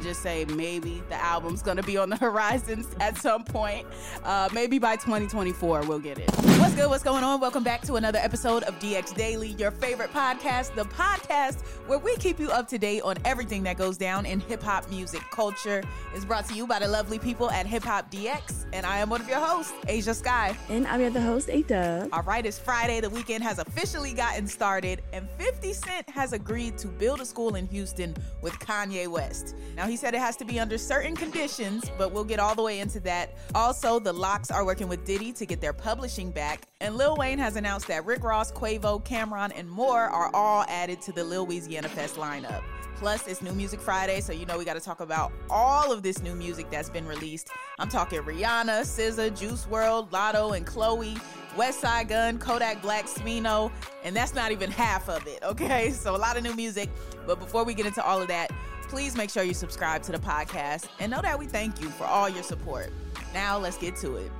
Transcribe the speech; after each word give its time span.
I'm 0.00 0.06
just 0.06 0.22
say 0.22 0.46
maybe 0.46 1.02
the 1.10 1.22
album's 1.22 1.60
gonna 1.60 1.82
be 1.82 1.98
on 1.98 2.08
the 2.08 2.16
horizon 2.26 2.86
at 3.00 3.18
some 3.18 3.44
point. 3.44 3.86
Uh, 4.24 4.48
maybe 4.50 4.78
by 4.78 4.96
2024 4.96 5.82
we'll 5.82 5.98
get 5.98 6.18
it. 6.18 6.30
What's 6.58 6.74
good? 6.74 6.88
What's 6.88 7.02
going 7.02 7.22
on? 7.22 7.38
Welcome 7.38 7.62
back 7.62 7.82
to 7.82 7.96
another 7.96 8.18
episode 8.18 8.62
of 8.62 8.78
DX 8.78 9.14
Daily, 9.14 9.48
your 9.48 9.70
favorite 9.70 10.10
podcast, 10.10 10.74
the 10.74 10.84
podcast 10.84 11.60
where 11.86 11.98
we 11.98 12.16
keep 12.16 12.40
you 12.40 12.50
up 12.50 12.66
to 12.68 12.78
date 12.78 13.02
on 13.02 13.16
everything 13.26 13.62
that 13.64 13.76
goes 13.76 13.98
down 13.98 14.24
in 14.24 14.40
hip 14.40 14.62
hop 14.62 14.88
music 14.88 15.20
culture. 15.30 15.82
It's 16.14 16.24
brought 16.24 16.46
to 16.48 16.54
you 16.54 16.66
by 16.66 16.78
the 16.78 16.88
lovely 16.88 17.18
people 17.18 17.50
at 17.50 17.66
Hip 17.66 17.82
Hop 17.82 18.10
DX, 18.10 18.64
and 18.72 18.86
I 18.86 18.98
am 18.98 19.10
one 19.10 19.20
of 19.20 19.28
your 19.28 19.38
hosts, 19.38 19.72
Ashia 19.86 20.14
Skye. 20.14 20.56
And 20.70 20.86
I'm 20.86 21.00
your 21.00 21.10
the 21.10 21.20
host, 21.20 21.50
A 21.50 21.62
Dub. 21.62 22.08
All 22.12 22.22
right, 22.22 22.46
it's 22.46 22.58
Friday. 22.58 23.00
The 23.00 23.10
weekend 23.10 23.44
has 23.44 23.58
officially 23.58 24.14
gotten 24.14 24.46
started, 24.46 25.02
and 25.12 25.28
50 25.36 25.72
Cent 25.74 26.08
has 26.08 26.32
agreed 26.32 26.78
to 26.78 26.88
build 26.88 27.20
a 27.20 27.26
school 27.26 27.56
in 27.56 27.66
Houston 27.66 28.16
with 28.40 28.54
Kanye 28.54 29.06
West. 29.06 29.56
Now, 29.76 29.89
he 29.90 29.96
said 29.96 30.14
it 30.14 30.20
has 30.20 30.36
to 30.36 30.44
be 30.44 30.60
under 30.60 30.78
certain 30.78 31.16
conditions, 31.16 31.90
but 31.98 32.12
we'll 32.12 32.24
get 32.24 32.38
all 32.38 32.54
the 32.54 32.62
way 32.62 32.78
into 32.80 33.00
that. 33.00 33.34
Also, 33.54 33.98
the 33.98 34.12
LOX 34.12 34.50
are 34.50 34.64
working 34.64 34.88
with 34.88 35.04
Diddy 35.04 35.32
to 35.32 35.44
get 35.44 35.60
their 35.60 35.72
publishing 35.72 36.30
back, 36.30 36.62
and 36.80 36.96
Lil 36.96 37.16
Wayne 37.16 37.38
has 37.38 37.56
announced 37.56 37.88
that 37.88 38.06
Rick 38.06 38.22
Ross, 38.22 38.52
Quavo, 38.52 39.04
Cam'ron, 39.04 39.52
and 39.54 39.68
more 39.68 40.04
are 40.04 40.30
all 40.34 40.64
added 40.68 41.02
to 41.02 41.12
the 41.12 41.24
Lil 41.24 41.46
Weezyana 41.46 41.88
Fest 41.88 42.16
lineup. 42.16 42.62
Plus, 42.96 43.26
it's 43.26 43.40
New 43.40 43.52
Music 43.52 43.80
Friday, 43.80 44.20
so 44.20 44.30
you 44.30 44.44
know 44.44 44.58
we 44.58 44.64
got 44.64 44.74
to 44.74 44.80
talk 44.80 45.00
about 45.00 45.32
all 45.48 45.90
of 45.90 46.02
this 46.02 46.22
new 46.22 46.34
music 46.34 46.70
that's 46.70 46.90
been 46.90 47.06
released. 47.06 47.48
I'm 47.78 47.88
talking 47.88 48.20
Rihanna, 48.20 48.82
SZA, 48.82 49.38
Juice 49.38 49.64
WRLD, 49.64 50.10
Latto, 50.10 50.54
and 50.54 50.66
Chloe, 50.66 51.16
Westside 51.56 52.08
Gun, 52.08 52.38
Kodak 52.38 52.82
Black, 52.82 53.06
Smino, 53.06 53.72
and 54.04 54.14
that's 54.14 54.34
not 54.34 54.52
even 54.52 54.70
half 54.70 55.08
of 55.08 55.26
it, 55.26 55.42
okay? 55.42 55.90
So 56.00 56.14
a 56.14 56.18
lot 56.18 56.36
of 56.36 56.42
new 56.42 56.54
music. 56.54 56.90
But 57.26 57.38
before 57.38 57.64
we 57.64 57.72
get 57.74 57.86
into 57.86 58.04
all 58.04 58.20
of 58.20 58.28
that, 58.28 58.50
please 58.90 59.16
make 59.16 59.30
sure 59.30 59.44
you 59.44 59.54
subscribe 59.54 60.02
to 60.02 60.10
the 60.10 60.18
podcast 60.18 60.88
and 60.98 61.12
know 61.12 61.22
that 61.22 61.38
we 61.38 61.46
thank 61.46 61.80
you 61.80 61.88
for 61.90 62.04
all 62.04 62.28
your 62.28 62.42
support. 62.42 62.90
Now, 63.32 63.56
let's 63.56 63.78
get 63.78 63.94
to 63.98 64.16
it. 64.16 64.32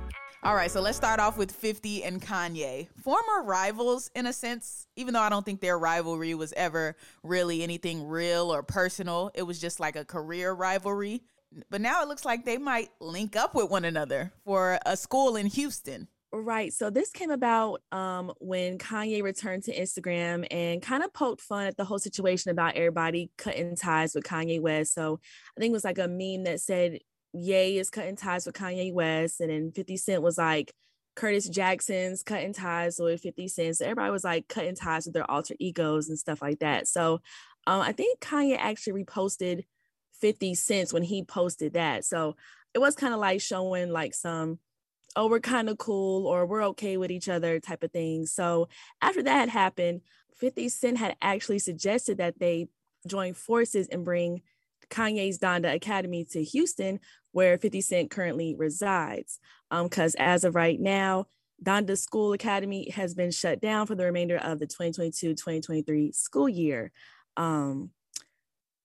All 0.43 0.55
right, 0.55 0.69
so 0.69 0.81
let's 0.81 0.97
start 0.97 1.21
off 1.21 1.37
with 1.37 1.51
50 1.51 2.03
and 2.03 2.21
Kanye. 2.21 2.89
Former 3.01 3.43
rivals, 3.43 4.11
in 4.13 4.25
a 4.25 4.33
sense, 4.33 4.87
even 4.97 5.13
though 5.13 5.21
I 5.21 5.29
don't 5.29 5.45
think 5.45 5.61
their 5.61 5.79
rivalry 5.79 6.33
was 6.33 6.51
ever 6.57 6.97
really 7.23 7.63
anything 7.63 8.05
real 8.05 8.53
or 8.53 8.61
personal, 8.61 9.31
it 9.35 9.43
was 9.43 9.57
just 9.57 9.79
like 9.79 9.95
a 9.95 10.03
career 10.03 10.51
rivalry. 10.51 11.21
But 11.69 11.79
now 11.79 12.01
it 12.01 12.09
looks 12.09 12.25
like 12.25 12.43
they 12.43 12.57
might 12.57 12.89
link 12.99 13.37
up 13.37 13.55
with 13.55 13.69
one 13.69 13.85
another 13.85 14.33
for 14.43 14.79
a 14.85 14.97
school 14.97 15.37
in 15.37 15.45
Houston. 15.45 16.09
Right. 16.33 16.71
So 16.71 16.89
this 16.89 17.11
came 17.11 17.29
about 17.29 17.81
um, 17.91 18.31
when 18.39 18.77
Kanye 18.77 19.21
returned 19.21 19.63
to 19.63 19.75
Instagram 19.75 20.47
and 20.49 20.81
kind 20.81 21.03
of 21.03 21.11
poked 21.11 21.41
fun 21.41 21.65
at 21.65 21.75
the 21.75 21.83
whole 21.83 21.99
situation 21.99 22.51
about 22.51 22.75
everybody 22.75 23.31
cutting 23.37 23.75
ties 23.75 24.15
with 24.15 24.23
Kanye 24.23 24.61
West. 24.61 24.93
So 24.93 25.19
I 25.57 25.59
think 25.59 25.71
it 25.71 25.73
was 25.73 25.83
like 25.83 25.97
a 25.97 26.07
meme 26.07 26.45
that 26.45 26.61
said, 26.61 26.99
Ye 27.33 27.77
is 27.77 27.89
cutting 27.89 28.15
ties 28.15 28.45
with 28.45 28.55
Kanye 28.55 28.93
West. 28.93 29.41
And 29.41 29.49
then 29.49 29.71
50 29.73 29.97
Cent 29.97 30.21
was 30.21 30.37
like, 30.37 30.73
Curtis 31.15 31.49
Jackson's 31.49 32.23
cutting 32.23 32.53
ties 32.53 32.97
with 32.97 33.21
50 33.21 33.49
Cent. 33.49 33.77
So 33.77 33.85
everybody 33.85 34.11
was 34.11 34.23
like 34.23 34.47
cutting 34.47 34.75
ties 34.75 35.05
with 35.05 35.13
their 35.13 35.29
alter 35.29 35.55
egos 35.59 36.07
and 36.07 36.17
stuff 36.17 36.41
like 36.41 36.59
that. 36.59 36.87
So 36.87 37.21
um, 37.67 37.81
I 37.81 37.91
think 37.91 38.21
Kanye 38.21 38.57
actually 38.57 39.03
reposted 39.03 39.65
50 40.21 40.55
Cent 40.55 40.93
when 40.93 41.03
he 41.03 41.23
posted 41.23 41.73
that. 41.73 42.05
So 42.05 42.37
it 42.73 42.79
was 42.79 42.95
kind 42.95 43.13
of 43.13 43.19
like 43.19 43.41
showing 43.41 43.91
like 43.91 44.13
some 44.13 44.59
oh, 45.15 45.27
we're 45.27 45.39
kind 45.39 45.69
of 45.69 45.77
cool 45.77 46.27
or 46.27 46.45
we're 46.45 46.63
okay 46.63 46.97
with 46.97 47.11
each 47.11 47.29
other 47.29 47.59
type 47.59 47.83
of 47.83 47.91
thing. 47.91 48.25
So 48.25 48.69
after 49.01 49.23
that 49.23 49.39
had 49.39 49.49
happened, 49.49 50.01
50 50.37 50.69
Cent 50.69 50.97
had 50.97 51.15
actually 51.21 51.59
suggested 51.59 52.17
that 52.17 52.39
they 52.39 52.67
join 53.07 53.33
forces 53.33 53.87
and 53.87 54.05
bring 54.05 54.41
Kanye's 54.89 55.39
Donda 55.39 55.73
Academy 55.73 56.25
to 56.31 56.43
Houston, 56.43 56.99
where 57.31 57.57
50 57.57 57.81
Cent 57.81 58.11
currently 58.11 58.55
resides. 58.57 59.39
Because 59.69 60.15
um, 60.19 60.25
as 60.25 60.43
of 60.43 60.55
right 60.55 60.79
now, 60.79 61.27
Donda 61.63 61.97
School 61.97 62.33
Academy 62.33 62.89
has 62.89 63.13
been 63.13 63.31
shut 63.31 63.61
down 63.61 63.85
for 63.87 63.95
the 63.95 64.05
remainder 64.05 64.37
of 64.37 64.59
the 64.59 64.65
2022 64.65 65.35
2023 65.35 66.11
school 66.11 66.49
year. 66.49 66.91
Um, 67.37 67.91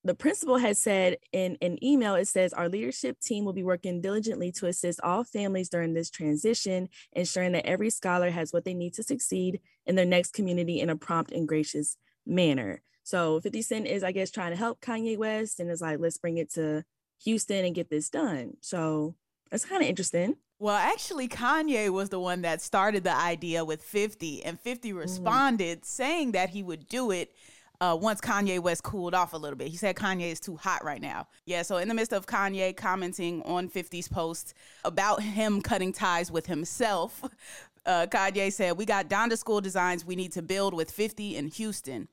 the 0.06 0.14
principal 0.14 0.58
has 0.58 0.78
said 0.78 1.16
in 1.32 1.56
an 1.60 1.82
email, 1.84 2.14
it 2.14 2.28
says, 2.28 2.52
Our 2.52 2.68
leadership 2.68 3.20
team 3.20 3.44
will 3.44 3.52
be 3.52 3.62
working 3.62 4.00
diligently 4.00 4.52
to 4.52 4.66
assist 4.66 5.00
all 5.02 5.24
families 5.24 5.68
during 5.68 5.94
this 5.94 6.10
transition, 6.10 6.88
ensuring 7.12 7.52
that 7.52 7.66
every 7.66 7.90
scholar 7.90 8.30
has 8.30 8.52
what 8.52 8.64
they 8.64 8.74
need 8.74 8.94
to 8.94 9.02
succeed 9.02 9.60
in 9.84 9.96
their 9.96 10.04
next 10.04 10.32
community 10.32 10.80
in 10.80 10.90
a 10.90 10.96
prompt 10.96 11.32
and 11.32 11.48
gracious 11.48 11.96
manner. 12.26 12.82
So 13.02 13.40
50 13.40 13.62
Cent 13.62 13.86
is, 13.86 14.02
I 14.02 14.12
guess, 14.12 14.30
trying 14.30 14.50
to 14.50 14.56
help 14.56 14.80
Kanye 14.80 15.16
West 15.16 15.60
and 15.60 15.70
is 15.70 15.80
like, 15.80 15.98
let's 16.00 16.18
bring 16.18 16.38
it 16.38 16.52
to 16.54 16.84
Houston 17.24 17.64
and 17.64 17.74
get 17.74 17.88
this 17.88 18.10
done. 18.10 18.54
So 18.60 19.14
that's 19.50 19.64
kind 19.64 19.82
of 19.82 19.88
interesting. 19.88 20.36
Well, 20.58 20.76
actually, 20.76 21.28
Kanye 21.28 21.90
was 21.90 22.08
the 22.08 22.18
one 22.18 22.42
that 22.42 22.62
started 22.62 23.04
the 23.04 23.14
idea 23.14 23.64
with 23.64 23.82
50, 23.82 24.42
and 24.44 24.58
50 24.58 24.92
mm. 24.92 24.96
responded 24.96 25.82
mm. 25.82 25.84
saying 25.84 26.32
that 26.32 26.50
he 26.50 26.62
would 26.62 26.88
do 26.88 27.10
it 27.10 27.32
uh, 27.80 27.96
once 28.00 28.20
Kanye 28.20 28.60
West 28.60 28.82
cooled 28.82 29.14
off 29.14 29.32
a 29.32 29.36
little 29.36 29.56
bit. 29.56 29.68
He 29.68 29.76
said 29.76 29.96
Kanye 29.96 30.32
is 30.32 30.40
too 30.40 30.56
hot 30.56 30.84
right 30.84 31.00
now. 31.00 31.28
Yeah, 31.44 31.62
so 31.62 31.76
in 31.78 31.88
the 31.88 31.94
midst 31.94 32.12
of 32.12 32.26
Kanye 32.26 32.76
commenting 32.76 33.42
on 33.42 33.68
50's 33.68 34.08
post 34.08 34.54
about 34.84 35.22
him 35.22 35.60
cutting 35.60 35.92
ties 35.92 36.30
with 36.30 36.46
himself, 36.46 37.22
uh, 37.86 38.06
Kanye 38.06 38.52
said, 38.52 38.76
We 38.76 38.84
got 38.84 39.08
Donda 39.08 39.36
School 39.36 39.60
designs 39.60 40.04
we 40.04 40.16
need 40.16 40.32
to 40.32 40.42
build 40.42 40.74
with 40.74 40.90
50 40.90 41.36
in 41.36 41.48
Houston. 41.48 42.08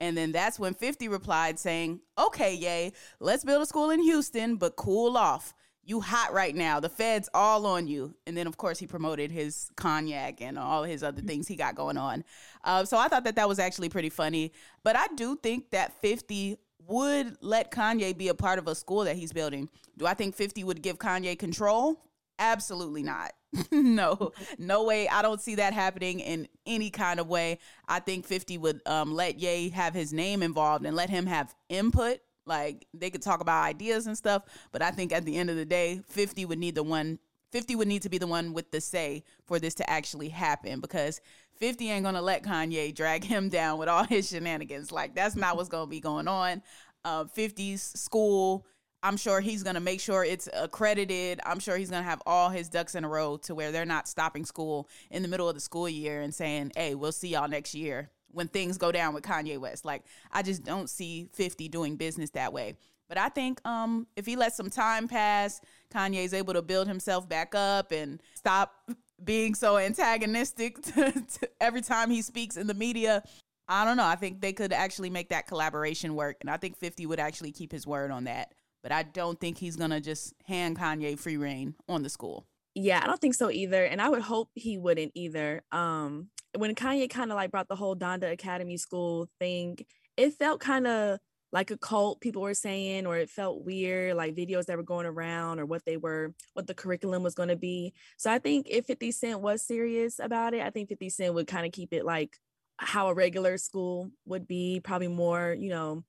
And 0.00 0.16
then 0.16 0.30
that's 0.30 0.60
when 0.60 0.74
50 0.74 1.08
replied 1.08 1.58
saying, 1.58 2.00
Okay, 2.18 2.54
yay, 2.54 2.92
let's 3.20 3.44
build 3.44 3.62
a 3.62 3.66
school 3.66 3.90
in 3.90 4.00
Houston, 4.00 4.56
but 4.56 4.76
cool 4.76 5.16
off 5.16 5.54
you 5.88 6.02
hot 6.02 6.34
right 6.34 6.54
now. 6.54 6.80
The 6.80 6.90
feds 6.90 7.30
all 7.32 7.64
on 7.64 7.86
you. 7.86 8.14
And 8.26 8.36
then, 8.36 8.46
of 8.46 8.58
course, 8.58 8.78
he 8.78 8.86
promoted 8.86 9.32
his 9.32 9.70
cognac 9.74 10.42
and 10.42 10.58
all 10.58 10.82
his 10.82 11.02
other 11.02 11.22
things 11.22 11.48
he 11.48 11.56
got 11.56 11.74
going 11.74 11.96
on. 11.96 12.24
Uh, 12.62 12.84
so 12.84 12.98
I 12.98 13.08
thought 13.08 13.24
that 13.24 13.36
that 13.36 13.48
was 13.48 13.58
actually 13.58 13.88
pretty 13.88 14.10
funny. 14.10 14.52
But 14.84 14.96
I 14.96 15.06
do 15.16 15.36
think 15.36 15.70
that 15.70 15.98
50 16.02 16.58
would 16.86 17.38
let 17.40 17.70
Kanye 17.70 18.16
be 18.16 18.28
a 18.28 18.34
part 18.34 18.58
of 18.58 18.68
a 18.68 18.74
school 18.74 19.04
that 19.04 19.16
he's 19.16 19.32
building. 19.32 19.70
Do 19.96 20.06
I 20.06 20.12
think 20.12 20.34
50 20.34 20.62
would 20.64 20.82
give 20.82 20.98
Kanye 20.98 21.38
control? 21.38 21.96
Absolutely 22.38 23.02
not. 23.02 23.32
no, 23.72 24.32
no 24.58 24.84
way. 24.84 25.08
I 25.08 25.22
don't 25.22 25.40
see 25.40 25.54
that 25.54 25.72
happening 25.72 26.20
in 26.20 26.48
any 26.66 26.90
kind 26.90 27.18
of 27.18 27.28
way. 27.28 27.60
I 27.88 28.00
think 28.00 28.26
50 28.26 28.58
would 28.58 28.82
um, 28.84 29.14
let 29.14 29.38
Ye 29.40 29.70
have 29.70 29.94
his 29.94 30.12
name 30.12 30.42
involved 30.42 30.84
and 30.84 30.94
let 30.94 31.08
him 31.08 31.24
have 31.26 31.54
input 31.70 32.20
like 32.48 32.86
they 32.94 33.10
could 33.10 33.22
talk 33.22 33.40
about 33.40 33.64
ideas 33.64 34.06
and 34.06 34.16
stuff, 34.16 34.42
but 34.72 34.82
I 34.82 34.90
think 34.90 35.12
at 35.12 35.24
the 35.24 35.36
end 35.36 35.50
of 35.50 35.56
the 35.56 35.64
day, 35.64 36.00
50 36.08 36.44
would 36.46 36.58
need 36.58 36.74
the 36.74 36.82
one 36.82 37.18
50 37.50 37.76
would 37.76 37.88
need 37.88 38.02
to 38.02 38.08
be 38.08 38.18
the 38.18 38.26
one 38.26 38.52
with 38.52 38.70
the 38.70 38.80
say 38.80 39.24
for 39.46 39.58
this 39.58 39.74
to 39.74 39.90
actually 39.90 40.28
happen 40.28 40.80
because 40.80 41.20
50 41.56 41.90
ain't 41.90 42.04
gonna 42.04 42.22
let 42.22 42.42
Kanye 42.42 42.94
drag 42.94 43.24
him 43.24 43.48
down 43.50 43.78
with 43.78 43.88
all 43.88 44.04
his 44.04 44.28
shenanigans. 44.28 44.92
Like 44.92 45.14
that's 45.14 45.36
not 45.36 45.56
what's 45.56 45.68
gonna 45.68 45.86
be 45.86 46.00
going 46.00 46.28
on. 46.28 46.62
Uh, 47.04 47.24
50's 47.24 47.82
school, 47.82 48.66
I'm 49.02 49.16
sure 49.16 49.40
he's 49.40 49.62
gonna 49.62 49.80
make 49.80 50.00
sure 50.00 50.24
it's 50.24 50.48
accredited. 50.52 51.40
I'm 51.46 51.60
sure 51.60 51.76
he's 51.76 51.90
gonna 51.90 52.02
have 52.02 52.22
all 52.26 52.50
his 52.50 52.68
ducks 52.68 52.94
in 52.94 53.04
a 53.04 53.08
row 53.08 53.36
to 53.38 53.54
where 53.54 53.72
they're 53.72 53.86
not 53.86 54.08
stopping 54.08 54.44
school 54.44 54.88
in 55.10 55.22
the 55.22 55.28
middle 55.28 55.48
of 55.48 55.54
the 55.54 55.60
school 55.60 55.88
year 55.88 56.20
and 56.20 56.34
saying, 56.34 56.72
"Hey, 56.76 56.94
we'll 56.94 57.12
see 57.12 57.28
y'all 57.28 57.48
next 57.48 57.74
year." 57.74 58.10
When 58.30 58.48
things 58.48 58.78
go 58.78 58.92
down 58.92 59.14
with 59.14 59.24
Kanye 59.24 59.58
West. 59.58 59.84
Like 59.84 60.04
I 60.32 60.42
just 60.42 60.64
don't 60.64 60.88
see 60.88 61.28
50 61.32 61.68
doing 61.68 61.96
business 61.96 62.30
that 62.30 62.52
way. 62.52 62.76
But 63.08 63.18
I 63.18 63.30
think 63.30 63.66
um, 63.66 64.06
if 64.16 64.26
he 64.26 64.36
lets 64.36 64.56
some 64.56 64.70
time 64.70 65.08
pass, 65.08 65.60
Kanye's 65.92 66.34
able 66.34 66.52
to 66.54 66.62
build 66.62 66.86
himself 66.86 67.28
back 67.28 67.54
up 67.54 67.90
and 67.90 68.22
stop 68.34 68.74
being 69.24 69.54
so 69.54 69.78
antagonistic 69.78 70.80
to, 70.82 71.12
to 71.12 71.50
every 71.60 71.80
time 71.80 72.10
he 72.10 72.22
speaks 72.22 72.56
in 72.56 72.66
the 72.66 72.74
media. 72.74 73.22
I 73.68 73.84
don't 73.84 73.96
know. 73.96 74.06
I 74.06 74.16
think 74.16 74.40
they 74.40 74.52
could 74.52 74.72
actually 74.72 75.10
make 75.10 75.30
that 75.30 75.46
collaboration 75.46 76.14
work. 76.14 76.36
And 76.40 76.50
I 76.50 76.56
think 76.56 76.76
50 76.78 77.06
would 77.06 77.20
actually 77.20 77.52
keep 77.52 77.72
his 77.72 77.86
word 77.86 78.10
on 78.10 78.24
that. 78.24 78.54
But 78.82 78.92
I 78.92 79.02
don't 79.02 79.38
think 79.40 79.58
he's 79.58 79.76
going 79.76 79.90
to 79.90 80.00
just 80.00 80.34
hand 80.46 80.78
Kanye 80.78 81.18
free 81.18 81.36
reign 81.36 81.74
on 81.88 82.02
the 82.02 82.08
school. 82.08 82.46
Yeah, 82.74 83.00
I 83.02 83.06
don't 83.06 83.20
think 83.20 83.34
so 83.34 83.50
either. 83.50 83.84
And 83.84 84.00
I 84.00 84.08
would 84.08 84.22
hope 84.22 84.50
he 84.54 84.78
wouldn't 84.78 85.12
either. 85.14 85.62
Um, 85.72 86.28
when 86.58 86.74
Kanye 86.74 87.08
kind 87.08 87.30
of 87.30 87.36
like 87.36 87.50
brought 87.50 87.68
the 87.68 87.76
whole 87.76 87.96
Donda 87.96 88.32
Academy 88.32 88.76
School 88.76 89.28
thing, 89.38 89.78
it 90.16 90.34
felt 90.34 90.60
kind 90.60 90.86
of 90.86 91.18
like 91.52 91.70
a 91.70 91.78
cult 91.78 92.20
people 92.20 92.42
were 92.42 92.54
saying 92.54 93.06
or 93.06 93.16
it 93.16 93.30
felt 93.30 93.64
weird 93.64 94.14
like 94.16 94.34
videos 94.34 94.66
that 94.66 94.76
were 94.76 94.82
going 94.82 95.06
around 95.06 95.58
or 95.58 95.66
what 95.66 95.82
they 95.86 95.96
were 95.96 96.34
what 96.52 96.66
the 96.66 96.74
curriculum 96.74 97.22
was 97.22 97.34
going 97.34 97.48
to 97.48 97.56
be 97.56 97.94
so 98.18 98.30
i 98.30 98.38
think 98.38 98.66
if 98.68 98.84
50 98.84 99.10
cent 99.12 99.40
was 99.40 99.62
serious 99.62 100.18
about 100.18 100.52
it 100.52 100.60
i 100.60 100.70
think 100.70 100.88
50 100.88 101.08
cent 101.08 101.34
would 101.34 101.46
kind 101.46 101.64
of 101.64 101.72
keep 101.72 101.92
it 101.92 102.04
like 102.04 102.36
how 102.76 103.08
a 103.08 103.14
regular 103.14 103.56
school 103.56 104.10
would 104.26 104.46
be 104.46 104.80
probably 104.84 105.08
more 105.08 105.56
you 105.58 105.70
know 105.70 106.04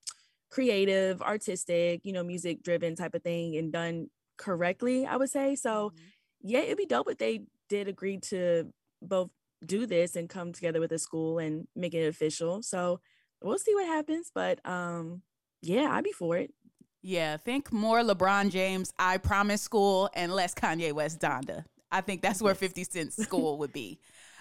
creative 0.51 1.22
artistic 1.22 2.01
you 2.04 2.12
know 2.12 2.24
music 2.24 2.62
driven 2.62 2.96
type 2.96 3.16
of 3.16 3.24
thing 3.24 3.56
and 3.56 3.72
done 3.72 4.07
correctly 4.38 5.06
i 5.06 5.16
would 5.16 5.30
say 5.30 5.56
so 5.56 5.90
mm-hmm. 5.90 6.50
yeah 6.50 6.60
it'd 6.60 6.78
be 6.78 6.86
dope 6.86 7.10
if 7.10 7.18
they 7.18 7.44
did 7.69 7.88
agree 7.88 8.18
to 8.18 8.69
both 9.01 9.30
do 9.65 9.85
this 9.85 10.15
and 10.15 10.29
come 10.29 10.53
together 10.53 10.79
with 10.79 10.91
a 10.91 11.00
school 11.00 11.39
and 11.39 11.67
make 11.75 11.94
it 11.94 12.07
official 12.07 12.61
so 12.61 13.00
we'll 13.41 13.57
see 13.57 13.73
what 13.73 13.85
happens 13.85 14.31
but 14.33 14.59
um 14.65 15.21
yeah, 15.61 15.89
I'd 15.91 16.03
be 16.03 16.11
for 16.11 16.38
it. 16.38 16.53
Yeah, 17.01 17.38
think 17.38 17.71
more 17.71 18.01
LeBron 18.01 18.50
James, 18.51 18.91
I 19.00 19.17
promise 19.17 19.61
school, 19.61 20.09
and 20.13 20.33
less 20.33 20.53
Kanye 20.53 20.91
West 20.91 21.19
Donda. 21.19 21.63
I 21.91 22.01
think 22.01 22.21
that's 22.21 22.41
where 22.41 22.56
50 22.56 22.83
Cent's 22.83 23.15
school 23.23 23.57
would 23.59 23.73
be. 23.73 24.00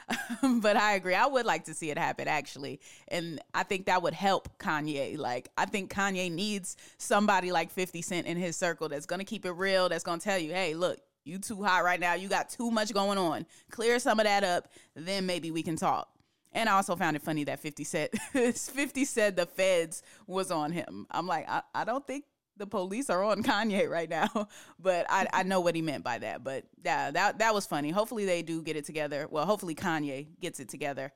but 0.61 0.77
I 0.77 0.95
agree. 0.95 1.15
I 1.15 1.27
would 1.27 1.45
like 1.45 1.65
to 1.67 1.75
see 1.75 1.91
it 1.91 1.99
happen 1.99 2.29
actually. 2.29 2.81
And 3.09 3.41
I 3.53 3.63
think 3.63 3.87
that 3.87 4.03
would 4.03 4.15
help 4.15 4.49
Kanye. 4.59 5.19
Like, 5.19 5.51
I 5.59 5.67
think 5.67 5.93
Kanye 5.93 6.33
needs 6.33 6.77
somebody 6.97 7.53
like 7.53 7.71
50 7.71 8.01
Cent 8.03 8.27
in 8.27 8.37
his 8.37 8.57
circle 8.57 8.89
that's 8.89 9.07
going 9.07 9.19
to 9.19 9.27
keep 9.27 9.45
it 9.45 9.53
real, 9.53 9.89
that's 9.89 10.05
going 10.05 10.19
to 10.19 10.25
tell 10.25 10.39
you, 10.39 10.53
hey, 10.53 10.75
look, 10.75 10.99
you 11.29 11.39
too 11.39 11.63
hot 11.63 11.85
right 11.85 12.01
now. 12.01 12.15
You 12.15 12.29
got 12.29 12.49
too 12.49 12.71
much 12.71 12.93
going 12.93 13.19
on. 13.19 13.47
Clear 13.71 13.99
some 13.99 14.19
of 14.19 14.25
that 14.25 14.45
up. 14.45 14.69
Then 14.95 15.27
maybe 15.27 15.51
we 15.51 15.63
can 15.63 15.77
talk. 15.77 16.09
And 16.53 16.69
I 16.69 16.73
also 16.73 16.97
found 16.97 17.15
it 17.15 17.23
funny 17.23 17.45
that 17.45 17.61
50 17.61 17.85
said 17.85 18.11
50 18.33 19.05
said 19.05 19.37
the 19.37 19.47
feds 19.47 20.03
was 20.27 20.51
on 20.51 20.73
him. 20.73 21.07
I'm 21.11 21.27
like, 21.27 21.49
I, 21.49 21.63
I 21.75 21.85
don't 21.85 22.07
think 22.07 22.25
the 22.57 22.67
police 22.67 23.09
are 23.11 23.23
on 23.23 23.43
Kanye 23.43 23.89
right 23.89 24.09
now, 24.09 24.29
but 24.81 25.07
I, 25.09 25.27
I 25.33 25.43
know 25.45 25.61
what 25.61 25.75
he 25.75 25.83
meant 25.83 26.03
by 26.03 26.19
that. 26.19 26.43
But 26.43 26.65
yeah, 26.85 27.11
that 27.11 27.39
that 27.39 27.55
was 27.55 27.67
funny. 27.67 27.91
Hopefully 27.91 28.25
they 28.25 28.43
do 28.43 28.63
get 28.63 28.77
it 28.77 28.85
together. 28.85 29.29
Well, 29.31 29.47
hopefully 29.47 29.75
Kanye 29.75 30.27
gets 30.41 30.59
it 30.59 30.69
together. 30.69 31.13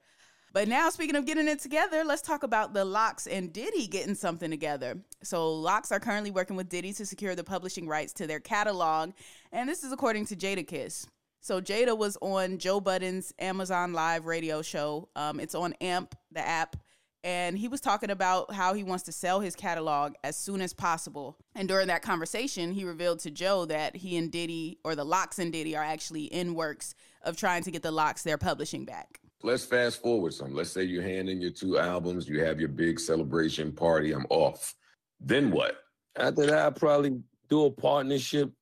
But 0.52 0.68
now, 0.68 0.90
speaking 0.90 1.16
of 1.16 1.24
getting 1.24 1.48
it 1.48 1.60
together, 1.60 2.04
let's 2.04 2.22
talk 2.22 2.42
about 2.42 2.74
the 2.74 2.84
LOX 2.84 3.26
and 3.26 3.52
Diddy 3.52 3.86
getting 3.86 4.14
something 4.14 4.50
together. 4.50 4.98
So, 5.22 5.50
LOX 5.52 5.90
are 5.90 6.00
currently 6.00 6.30
working 6.30 6.56
with 6.56 6.68
Diddy 6.68 6.92
to 6.94 7.06
secure 7.06 7.34
the 7.34 7.44
publishing 7.44 7.88
rights 7.88 8.12
to 8.14 8.26
their 8.26 8.40
catalog, 8.40 9.12
and 9.50 9.68
this 9.68 9.82
is 9.82 9.92
according 9.92 10.26
to 10.26 10.36
Jadakiss. 10.36 11.06
So 11.44 11.60
Jada 11.60 11.98
was 11.98 12.16
on 12.20 12.58
Joe 12.58 12.80
Budden's 12.80 13.34
Amazon 13.40 13.92
Live 13.92 14.26
radio 14.26 14.62
show. 14.62 15.08
Um, 15.16 15.40
it's 15.40 15.56
on 15.56 15.72
AMP, 15.80 16.14
the 16.30 16.40
app. 16.40 16.76
And 17.24 17.58
he 17.58 17.66
was 17.66 17.80
talking 17.80 18.10
about 18.10 18.54
how 18.54 18.74
he 18.74 18.84
wants 18.84 19.02
to 19.04 19.12
sell 19.12 19.40
his 19.40 19.56
catalog 19.56 20.14
as 20.22 20.36
soon 20.36 20.60
as 20.60 20.72
possible. 20.72 21.36
And 21.56 21.66
during 21.66 21.88
that 21.88 22.02
conversation, 22.02 22.72
he 22.72 22.84
revealed 22.84 23.18
to 23.20 23.32
Joe 23.32 23.64
that 23.64 23.96
he 23.96 24.16
and 24.16 24.30
Diddy, 24.30 24.78
or 24.84 24.94
the 24.94 25.04
LOX 25.04 25.40
and 25.40 25.52
Diddy, 25.52 25.76
are 25.76 25.82
actually 25.82 26.24
in 26.26 26.54
works 26.54 26.94
of 27.22 27.36
trying 27.36 27.64
to 27.64 27.72
get 27.72 27.82
the 27.82 27.90
LOX 27.90 28.22
their 28.22 28.38
publishing 28.38 28.84
back. 28.84 29.21
Let's 29.44 29.64
fast 29.64 30.00
forward 30.00 30.34
some. 30.34 30.54
Let's 30.54 30.70
say 30.70 30.84
you 30.84 31.00
hand 31.00 31.28
in 31.28 31.40
your 31.40 31.50
two 31.50 31.78
albums, 31.78 32.28
you 32.28 32.40
have 32.44 32.60
your 32.60 32.68
big 32.68 33.00
celebration 33.00 33.72
party. 33.72 34.12
I'm 34.12 34.26
off. 34.30 34.74
Then 35.20 35.50
what? 35.50 35.78
After 36.16 36.46
that, 36.46 36.58
I'll 36.58 36.72
probably 36.72 37.20
do 37.48 37.64
a 37.66 37.70
partnership, 37.70 38.52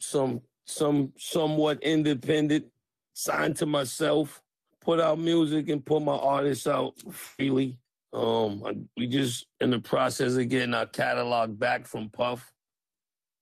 some 0.00 0.40
some 0.66 1.12
somewhat 1.18 1.82
independent, 1.82 2.66
signed 3.12 3.56
to 3.56 3.66
myself, 3.66 4.42
put 4.80 5.00
out 5.00 5.18
music 5.18 5.68
and 5.68 5.84
put 5.84 6.02
my 6.02 6.16
artists 6.16 6.66
out 6.66 6.94
freely. 7.12 7.78
Um, 8.12 8.62
I, 8.64 8.76
we 8.96 9.06
just 9.06 9.46
in 9.60 9.70
the 9.70 9.80
process 9.80 10.34
of 10.34 10.48
getting 10.48 10.74
our 10.74 10.86
catalog 10.86 11.58
back 11.58 11.86
from 11.86 12.08
Puff, 12.08 12.52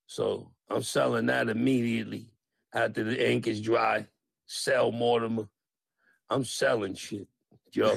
so 0.06 0.50
I'm 0.68 0.82
selling 0.82 1.26
that 1.26 1.48
immediately 1.48 2.28
after 2.74 3.04
the 3.04 3.30
ink 3.30 3.46
is 3.46 3.60
dry. 3.60 4.06
Sell 4.46 4.92
Mortimer. 4.92 5.48
I'm 6.32 6.44
selling 6.44 6.94
shit. 6.94 7.28
Yo. 7.72 7.96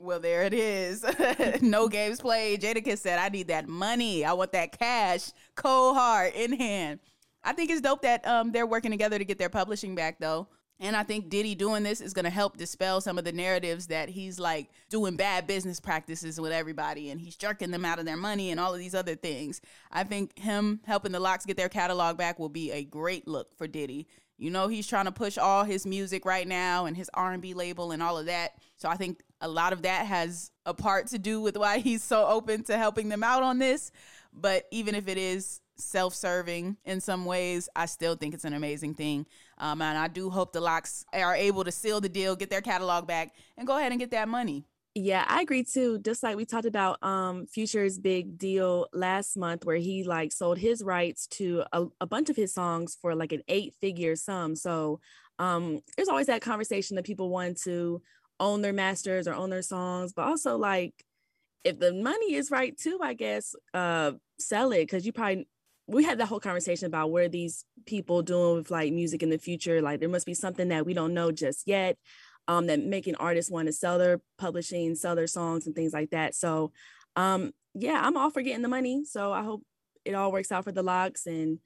well, 0.00 0.20
there 0.20 0.42
it 0.42 0.54
is. 0.54 1.04
no 1.62 1.88
games 1.88 2.20
played. 2.20 2.62
Jadakiss 2.62 2.98
said, 2.98 3.18
I 3.18 3.28
need 3.28 3.48
that 3.48 3.68
money. 3.68 4.24
I 4.24 4.32
want 4.32 4.52
that 4.52 4.78
cash, 4.78 5.32
cold 5.54 5.96
hard, 5.96 6.32
in 6.34 6.52
hand. 6.52 7.00
I 7.44 7.52
think 7.52 7.70
it's 7.70 7.82
dope 7.82 8.02
that 8.02 8.26
um, 8.26 8.52
they're 8.52 8.66
working 8.66 8.90
together 8.90 9.18
to 9.18 9.24
get 9.24 9.38
their 9.38 9.50
publishing 9.50 9.94
back, 9.94 10.18
though. 10.18 10.48
And 10.80 10.94
I 10.94 11.02
think 11.02 11.28
Diddy 11.28 11.54
doing 11.54 11.82
this 11.82 12.00
is 12.00 12.14
going 12.14 12.24
to 12.24 12.30
help 12.30 12.56
dispel 12.56 13.00
some 13.00 13.18
of 13.18 13.24
the 13.24 13.32
narratives 13.32 13.88
that 13.88 14.08
he's 14.08 14.38
like 14.38 14.70
doing 14.88 15.16
bad 15.16 15.46
business 15.46 15.80
practices 15.80 16.40
with 16.40 16.52
everybody 16.52 17.10
and 17.10 17.20
he's 17.20 17.36
jerking 17.36 17.72
them 17.72 17.84
out 17.84 17.98
of 17.98 18.04
their 18.04 18.16
money 18.16 18.50
and 18.52 18.60
all 18.60 18.72
of 18.72 18.78
these 18.78 18.94
other 18.94 19.16
things. 19.16 19.60
I 19.90 20.04
think 20.04 20.38
him 20.38 20.80
helping 20.86 21.10
the 21.10 21.18
LOX 21.18 21.44
get 21.46 21.56
their 21.56 21.68
catalog 21.68 22.16
back 22.16 22.38
will 22.38 22.48
be 22.48 22.70
a 22.70 22.84
great 22.84 23.26
look 23.26 23.56
for 23.56 23.66
Diddy. 23.66 24.06
You 24.38 24.50
know 24.50 24.68
he's 24.68 24.86
trying 24.86 25.06
to 25.06 25.12
push 25.12 25.36
all 25.36 25.64
his 25.64 25.84
music 25.84 26.24
right 26.24 26.46
now 26.46 26.86
and 26.86 26.96
his 26.96 27.10
R&B 27.12 27.54
label 27.54 27.90
and 27.90 28.02
all 28.02 28.16
of 28.16 28.26
that. 28.26 28.52
So 28.76 28.88
I 28.88 28.96
think 28.96 29.22
a 29.40 29.48
lot 29.48 29.72
of 29.72 29.82
that 29.82 30.06
has 30.06 30.52
a 30.64 30.72
part 30.72 31.08
to 31.08 31.18
do 31.18 31.40
with 31.40 31.56
why 31.56 31.78
he's 31.78 32.04
so 32.04 32.24
open 32.26 32.62
to 32.64 32.78
helping 32.78 33.08
them 33.08 33.24
out 33.24 33.42
on 33.42 33.58
this. 33.58 33.90
But 34.32 34.66
even 34.70 34.94
if 34.94 35.08
it 35.08 35.18
is 35.18 35.60
self-serving 35.76 36.76
in 36.84 37.00
some 37.00 37.24
ways, 37.24 37.68
I 37.74 37.86
still 37.86 38.14
think 38.14 38.34
it's 38.34 38.44
an 38.44 38.54
amazing 38.54 38.94
thing. 38.94 39.26
Um, 39.58 39.82
and 39.82 39.98
I 39.98 40.06
do 40.06 40.30
hope 40.30 40.52
the 40.52 40.60
LOX 40.60 41.04
are 41.12 41.34
able 41.34 41.64
to 41.64 41.72
seal 41.72 42.00
the 42.00 42.08
deal, 42.08 42.36
get 42.36 42.50
their 42.50 42.60
catalog 42.60 43.06
back, 43.06 43.34
and 43.56 43.66
go 43.66 43.76
ahead 43.76 43.92
and 43.92 44.00
get 44.00 44.12
that 44.12 44.28
money. 44.28 44.64
Yeah, 45.00 45.24
I 45.28 45.42
agree 45.42 45.62
too. 45.62 46.00
Just 46.00 46.24
like 46.24 46.36
we 46.36 46.44
talked 46.44 46.64
about 46.66 47.00
um 47.04 47.46
Future's 47.46 47.98
big 48.00 48.36
deal 48.36 48.88
last 48.92 49.36
month 49.36 49.64
where 49.64 49.76
he 49.76 50.02
like 50.02 50.32
sold 50.32 50.58
his 50.58 50.82
rights 50.82 51.28
to 51.28 51.62
a, 51.72 51.86
a 52.00 52.06
bunch 52.06 52.30
of 52.30 52.36
his 52.36 52.52
songs 52.52 52.96
for 53.00 53.14
like 53.14 53.30
an 53.32 53.42
eight 53.46 53.74
figure 53.80 54.16
sum. 54.16 54.56
So 54.56 54.98
um 55.38 55.78
there's 55.96 56.08
always 56.08 56.26
that 56.26 56.42
conversation 56.42 56.96
that 56.96 57.04
people 57.04 57.28
want 57.30 57.60
to 57.62 58.02
own 58.40 58.60
their 58.60 58.72
masters 58.72 59.28
or 59.28 59.34
own 59.34 59.50
their 59.50 59.62
songs, 59.62 60.12
but 60.12 60.26
also 60.26 60.56
like 60.56 60.94
if 61.64 61.78
the 61.78 61.92
money 61.92 62.34
is 62.34 62.50
right 62.50 62.76
too, 62.76 62.98
I 63.02 63.14
guess 63.14 63.54
uh 63.74 64.12
sell 64.38 64.72
it 64.72 64.80
because 64.80 65.06
you 65.06 65.12
probably 65.12 65.48
we 65.86 66.04
had 66.04 66.18
that 66.18 66.26
whole 66.26 66.40
conversation 66.40 66.86
about 66.86 67.10
where 67.10 67.28
these 67.28 67.64
people 67.86 68.22
doing 68.22 68.56
with 68.56 68.70
like 68.70 68.92
music 68.92 69.22
in 69.22 69.30
the 69.30 69.38
future. 69.38 69.80
Like 69.80 70.00
there 70.00 70.08
must 70.08 70.26
be 70.26 70.34
something 70.34 70.68
that 70.68 70.84
we 70.86 70.94
don't 70.94 71.14
know 71.14 71.32
just 71.32 71.66
yet 71.66 71.96
um, 72.48 72.66
that 72.66 72.80
making 72.80 73.14
artists 73.16 73.50
want 73.50 73.66
to 73.66 73.72
sell 73.72 73.98
their 73.98 74.20
publishing, 74.38 74.94
sell 74.94 75.14
their 75.14 75.26
songs 75.26 75.66
and 75.66 75.76
things 75.76 75.92
like 75.92 76.10
that. 76.10 76.34
So 76.34 76.72
um, 77.14 77.52
yeah, 77.74 78.00
I'm 78.02 78.16
all 78.16 78.30
for 78.30 78.42
getting 78.42 78.62
the 78.62 78.68
money. 78.68 79.04
So 79.04 79.32
I 79.32 79.42
hope 79.42 79.62
it 80.04 80.14
all 80.14 80.32
works 80.32 80.50
out 80.50 80.64
for 80.64 80.72
the 80.72 80.82
LOX 80.82 81.26
and 81.26 81.58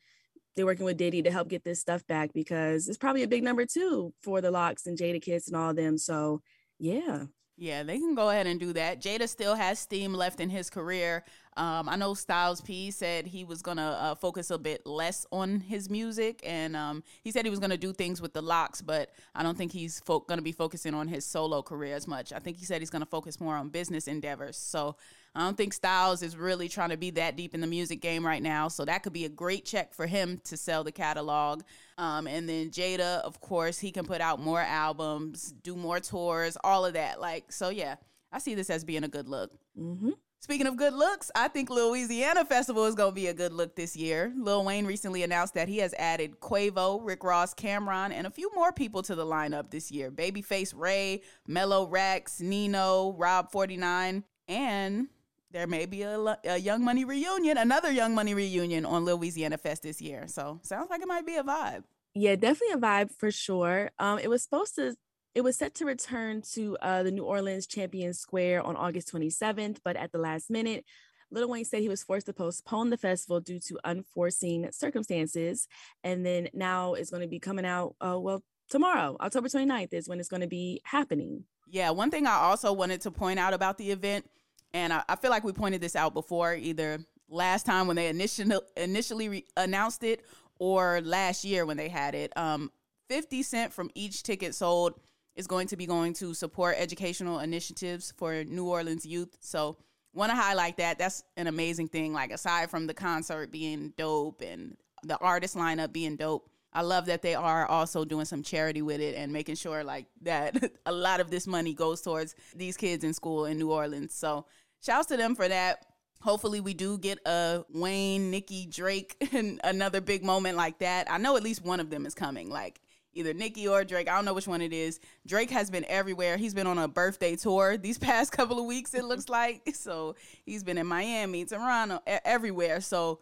they're 0.55 0.67
working 0.67 0.85
with 0.85 0.99
Diddy 0.99 1.23
to 1.23 1.31
help 1.31 1.49
get 1.49 1.65
this 1.65 1.81
stuff 1.81 2.07
back 2.07 2.33
because 2.35 2.89
it's 2.89 2.99
probably 2.99 3.23
a 3.23 3.29
big 3.29 3.43
number 3.43 3.65
too 3.65 4.13
for 4.23 4.41
the 4.41 4.51
LOX 4.51 4.87
and 4.87 4.99
Jadakiss 4.99 5.47
and 5.47 5.57
all 5.57 5.73
them. 5.73 5.97
So 5.97 6.43
yeah. 6.79 7.25
Yeah, 7.63 7.85
they 7.85 8.01
can 8.01 8.17
go 8.17 8.31
ahead 8.31 8.49
and 8.49 8.59
do 8.59 8.73
that. 8.73 9.01
Jada 9.01 9.29
still 9.29 9.55
has 9.55 9.79
steam 9.79 10.13
left 10.13 10.41
in 10.41 10.51
his 10.51 10.69
career. 10.69 11.23
Um, 11.57 11.89
I 11.89 11.95
know 11.95 12.13
Styles 12.13 12.61
P 12.61 12.91
said 12.91 13.25
he 13.25 13.45
was 13.45 13.63
gonna 13.63 13.97
uh, 14.01 14.15
focus 14.17 14.51
a 14.51 14.59
bit 14.59 14.85
less 14.85 15.27
on 15.31 15.61
his 15.61 15.89
music, 15.89 16.41
and 16.43 16.75
um, 16.75 17.05
he 17.23 17.31
said 17.31 17.45
he 17.45 17.51
was 17.51 17.61
gonna 17.61 17.77
do 17.77 17.93
things 17.93 18.21
with 18.21 18.33
the 18.33 18.43
LOX, 18.43 18.83
but 18.83 19.13
I 19.33 19.45
don't 19.45 19.57
think 19.57 19.71
he's 19.71 20.01
fo- 20.01 20.19
gonna 20.19 20.43
be 20.43 20.51
focusing 20.51 20.93
on 20.93 21.07
his 21.07 21.25
solo 21.25 21.63
career 21.63 21.95
as 21.95 22.09
much. 22.09 22.33
I 22.33 22.41
think 22.41 22.57
he 22.57 22.65
said 22.65 22.83
he's 22.83 22.91
gonna 22.91 23.07
focus 23.07 23.41
more 23.41 23.55
on 23.55 23.69
business 23.69 24.09
endeavors. 24.09 24.57
So 24.57 24.97
I 25.35 25.41
don't 25.41 25.57
think 25.57 25.73
Styles 25.73 26.23
is 26.23 26.37
really 26.37 26.69
trying 26.69 26.91
to 26.91 26.97
be 26.97 27.11
that 27.11 27.37
deep 27.37 27.55
in 27.55 27.63
the 27.63 27.67
music 27.67 28.01
game 28.01 28.25
right 28.25 28.43
now. 28.43 28.69
So 28.69 28.85
that 28.85 29.03
could 29.03 29.15
be 29.15 29.25
a 29.25 29.31
great 29.31 29.65
check 29.65 29.95
for 29.95 30.07
him 30.07 30.41
to 30.45 30.57
sell 30.57 30.85
the 30.85 30.93
catalog. 30.93 31.63
Um, 31.97 32.27
and 32.27 32.49
then 32.49 32.71
Jada, 32.71 33.21
of 33.21 33.41
course, 33.41 33.79
he 33.79 33.93
can 33.93 34.05
put 34.05 34.21
out 34.21 34.41
more 34.41 34.61
albums, 34.61 35.53
do 35.63 35.75
more 35.75 36.01
tours, 36.01 36.59
all 36.63 36.85
of 36.85 36.95
that. 36.95 37.21
Like, 37.21 37.51
so 37.51 37.71
yeah, 37.71 37.97
I 38.31 38.41
see 38.41 38.55
this 38.55 38.69
as 38.69 38.85
being 38.85 39.05
a 39.05 39.09
good 39.09 39.29
look. 39.29 39.53
Mm-hmm. 39.79 40.11
Speaking 40.43 40.67
of 40.67 40.77
good 40.77 40.93
looks, 40.93 41.31
I 41.37 41.47
think 41.47 41.71
Weezyana 41.71 42.47
Festival 42.49 42.85
is 42.87 42.97
going 42.97 43.13
to 43.13 43.15
be 43.15 43.29
a 43.29 43.35
good 43.35 43.53
look 43.53 43.77
this 43.77 43.95
year. 43.95 44.33
Lil 44.37 44.65
Wayne 44.65 44.87
recently 44.87 45.23
announced 45.23 45.55
that 45.55 45.69
he 45.69 45.79
has 45.79 45.95
added 45.95 46.41
Quavo, 46.41 46.99
Rick 47.01 47.23
Ross, 47.23 47.55
Cam'ron, 47.55 48.11
and 48.11 48.27
a 48.27 48.31
few 48.31 48.51
more 48.53 48.73
people 48.73 49.03
to 49.03 49.15
the 49.15 49.25
lineup 49.25 49.71
this 49.71 49.93
year. 49.93 50.11
Babyface 50.11 50.75
Ray, 50.77 51.23
Mellow 51.47 51.89
Rackz, 51.89 52.41
Nino, 52.41 53.15
Rob 53.17 53.53
49, 53.53 54.25
and 54.49 55.07
there 55.53 55.67
may 55.67 55.87
be 55.87 56.03
a, 56.03 56.39
a, 56.45 56.57
Young 56.57 56.83
Money 56.85 57.05
reunion, 57.05 57.59
another 57.59 57.93
Young 57.93 58.15
Money 58.15 58.35
reunion 58.35 58.85
on 58.85 59.05
Weezyana 59.05 59.61
Fest 59.61 59.83
this 59.83 60.01
year. 60.01 60.25
So 60.27 60.61
sounds 60.63 60.91
like 60.91 61.03
it 61.03 61.09
might 61.09 61.27
be 61.27 61.37
a 61.37 61.45
vibe. 61.45 61.85
Yeah, 62.15 62.37
definitely 62.37 62.75
a 62.75 62.79
vibe 62.79 63.11
for 63.13 63.31
sure. 63.31 63.91
Um, 63.99 64.19
it 64.19 64.29
was 64.29 64.43
supposed 64.43 64.75
to 64.77 64.97
it 65.35 65.43
was 65.43 65.57
set 65.57 65.75
to 65.77 65.87
return 65.87 66.43
to 66.53 66.77
uh, 66.83 67.03
the 67.03 67.11
New 67.11 67.25
Orleans 67.25 67.67
Champion 67.67 68.13
Square 68.13 68.65
on 68.65 68.77
August 68.77 69.13
27th, 69.13 69.79
but 69.83 69.97
at 69.97 70.13
the 70.13 70.19
last 70.19 70.51
minute, 70.51 70.85
Lil 71.31 71.49
Wayne 71.49 71.65
said 71.65 71.81
he 71.81 71.89
was 71.89 72.03
forced 72.03 72.27
to 72.27 72.35
postpone 72.35 72.91
the 72.91 72.99
festival 72.99 73.41
due 73.41 73.59
to 73.61 73.79
unforeseen 73.85 74.71
circumstances. 74.73 75.67
And 76.05 76.27
then 76.27 76.49
now 76.53 76.93
it's 76.93 77.09
going 77.09 77.23
to 77.23 77.29
be 77.29 77.39
coming 77.39 77.65
out, 77.65 77.95
uh, 78.07 78.19
well, 78.21 78.43
tomorrow, 78.69 79.17
October 79.21 79.49
29th, 79.49 79.95
is 79.95 80.07
when 80.07 80.21
it's 80.21 80.29
going 80.29 80.43
to 80.43 80.47
be 80.47 80.83
happening. 80.85 81.45
Yeah, 81.67 81.89
one 81.91 82.11
thing 82.11 82.27
I 82.27 82.35
also 82.35 82.75
wanted 82.75 83.01
to 83.03 83.11
point 83.11 83.39
out 83.39 83.55
about 83.55 83.79
the 83.79 83.91
event 83.91 84.27
And 84.75 84.93
I, 84.93 85.03
I 85.09 85.17
feel 85.17 85.31
like 85.31 85.45
we 85.45 85.53
pointed 85.53 85.81
this 85.81 85.97
out 85.97 86.15
before, 86.15 86.55
either 86.55 86.99
last 87.29 87.67
time 87.67 87.87
when 87.87 87.97
they 87.97 88.09
initially 88.09 88.57
initially 88.77 89.29
re- 89.29 89.47
announced 89.57 90.03
it 90.05 90.25
or 90.59 91.01
last 91.03 91.45
year 91.45 91.67
when 91.67 91.77
they 91.77 91.89
had 91.89 92.15
it. 92.15 92.33
Um, 92.37 92.71
50 93.09 93.43
cent 93.43 93.73
from 93.73 93.91
each 93.95 94.23
ticket 94.23 94.55
sold 94.55 94.95
is 95.35 95.47
going 95.47 95.67
to 95.69 95.77
be 95.77 95.87
going 95.87 96.13
to 96.15 96.35
support 96.35 96.77
educational 96.79 97.41
initiatives 97.41 98.13
for 98.17 98.45
New 98.45 98.67
Orleans 98.67 99.05
youth. 99.05 99.37
So 99.41 99.77
want 100.15 100.31
to 100.31 100.37
highlight 100.37 100.77
that. 100.77 100.99
That's 100.99 101.25
an 101.37 101.47
amazing 101.47 101.89
thing. 101.89 102.13
Like 102.13 102.33
aside 102.33 102.71
from 102.71 102.87
the 102.87 102.95
concert 102.95 103.51
being 103.51 103.93
dope 103.97 104.43
and 104.43 104.77
the 105.03 105.17
artist 105.19 105.57
lineup 105.57 105.93
being 105.93 106.17
dope, 106.17 106.49
I 106.75 106.83
love 106.83 107.07
that 107.07 107.23
they 107.23 107.35
are 107.35 107.67
also 107.67 108.05
doing 108.05 108.25
some 108.25 108.43
charity 108.43 108.81
with 108.81 109.01
it 109.01 109.15
and 109.15 109.33
making 109.33 109.57
sure 109.57 109.85
like 109.85 110.07
that 110.23 110.73
a 110.87 110.93
lot 110.93 111.21
of 111.21 111.31
this 111.31 111.47
money 111.47 111.75
goes 111.75 112.01
towards 112.01 112.35
these 112.55 112.77
kids 112.77 113.05
in 113.05 113.13
school 113.13 113.47
in 113.47 113.59
New 113.59 113.71
Orleans. 113.71 114.15
So 114.15 114.47
shouts 114.85 115.09
to 115.09 115.17
them 115.17 115.35
for 115.35 115.49
that. 115.49 115.87
Hopefully 116.21 116.61
we 116.61 116.75
do 116.75 116.99
get 116.99 117.19
a 117.27 117.65
Wayne, 117.69 118.31
Nicki, 118.31 118.67
Drake, 118.67 119.17
and 119.33 119.61
another 119.65 120.01
big 120.01 120.25
moment 120.25 120.57
like 120.57 120.79
that. 120.79 121.11
I 121.11 121.19
know 121.19 121.37
at 121.37 121.43
least 121.43 121.65
one 121.65 121.81
of 121.81 121.91
them 121.91 122.07
is 122.07 122.15
coming. 122.15 122.49
Like 122.49 122.81
either 123.15 123.35
Nicki 123.35 123.69
or 123.69 123.85
Drake. 123.85 124.09
I 124.09 124.15
don't 124.15 124.25
know 124.25 124.35
which 124.35 124.47
one 124.47 124.61
it 124.61 124.73
is. 124.73 125.01
Drake 125.27 125.51
has 125.51 125.71
been 125.71 125.85
everywhere. 125.89 126.37
He's 126.37 126.55
been 126.55 126.67
on 126.67 126.79
a 126.79 126.89
birthday 126.89 127.37
tour 127.37 127.77
these 127.77 127.99
past 128.09 128.33
couple 128.33 128.59
of 128.59 128.67
weeks, 128.67 128.95
it 128.95 129.05
looks 129.05 129.29
like. 129.29 129.63
So 129.83 130.15
he's 130.45 130.63
been 130.63 130.79
in 130.79 130.87
Miami, 130.87 131.45
Toronto, 131.45 131.99
everywhere. 132.07 132.81
So 132.81 133.19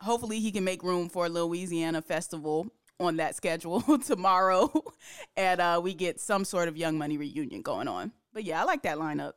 hopefully 0.00 0.38
he 0.38 0.52
can 0.52 0.62
make 0.62 0.82
room 0.84 1.08
for 1.08 1.26
a 1.26 1.30
Weezyana 1.30 2.04
festival 2.04 2.68
on 3.00 3.16
that 3.16 3.34
schedule 3.34 3.80
tomorrow. 3.98 4.70
and 5.36 5.60
uh, 5.60 5.80
we 5.82 5.92
get 5.92 6.20
some 6.20 6.44
sort 6.44 6.68
of 6.68 6.76
Young 6.76 6.98
Money 6.98 7.18
reunion 7.18 7.62
going 7.62 7.88
on. 7.88 8.12
But 8.32 8.44
yeah, 8.44 8.60
I 8.60 8.64
like 8.64 8.82
that 8.82 8.98
lineup. 8.98 9.32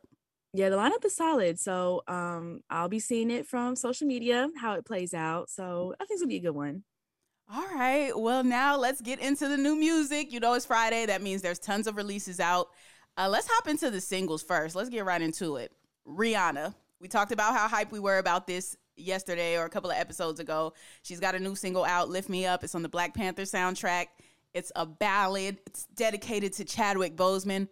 Yeah, 0.54 0.70
the 0.70 0.76
lineup 0.76 1.04
is 1.04 1.14
solid. 1.14 1.58
So 1.58 2.02
um, 2.08 2.60
I'll 2.70 2.88
be 2.88 3.00
seeing 3.00 3.30
it 3.30 3.46
from 3.46 3.76
social 3.76 4.06
media, 4.06 4.48
how 4.56 4.74
it 4.74 4.84
plays 4.84 5.12
out. 5.12 5.50
So 5.50 5.94
I 6.00 6.04
think 6.04 6.16
it's 6.16 6.22
gonna 6.22 6.28
be 6.28 6.36
a 6.36 6.40
good 6.40 6.50
one. 6.50 6.84
All 7.52 7.66
right. 7.74 8.12
Well, 8.14 8.44
now 8.44 8.76
let's 8.76 9.00
get 9.00 9.20
into 9.20 9.48
the 9.48 9.56
new 9.56 9.74
music. 9.74 10.32
You 10.32 10.40
know, 10.40 10.54
it's 10.54 10.66
Friday. 10.66 11.06
That 11.06 11.22
means 11.22 11.42
there's 11.42 11.58
tons 11.58 11.86
of 11.86 11.96
releases 11.96 12.40
out. 12.40 12.68
Uh, 13.16 13.28
let's 13.28 13.48
hop 13.50 13.68
into 13.68 13.90
the 13.90 14.00
singles 14.00 14.42
first. 14.42 14.76
Let's 14.76 14.90
get 14.90 15.04
right 15.04 15.20
into 15.20 15.56
it. 15.56 15.72
Rihanna. 16.06 16.74
We 17.00 17.08
talked 17.08 17.32
about 17.32 17.54
how 17.54 17.68
hype 17.68 17.92
we 17.92 18.00
were 18.00 18.18
about 18.18 18.46
this 18.46 18.76
yesterday 18.96 19.56
or 19.56 19.64
a 19.64 19.70
couple 19.70 19.90
of 19.90 19.96
episodes 19.96 20.40
ago. 20.40 20.72
She's 21.02 21.20
got 21.20 21.34
a 21.34 21.38
new 21.38 21.54
single 21.54 21.84
out, 21.84 22.08
Lift 22.08 22.28
Me 22.28 22.44
Up. 22.44 22.64
It's 22.64 22.74
on 22.74 22.82
the 22.82 22.88
Black 22.88 23.14
Panther 23.14 23.42
soundtrack. 23.42 24.06
It's 24.52 24.72
a 24.76 24.84
ballad. 24.84 25.58
It's 25.66 25.84
dedicated 25.94 26.52
to 26.54 26.64
Chadwick 26.64 27.16
Boseman. 27.16 27.68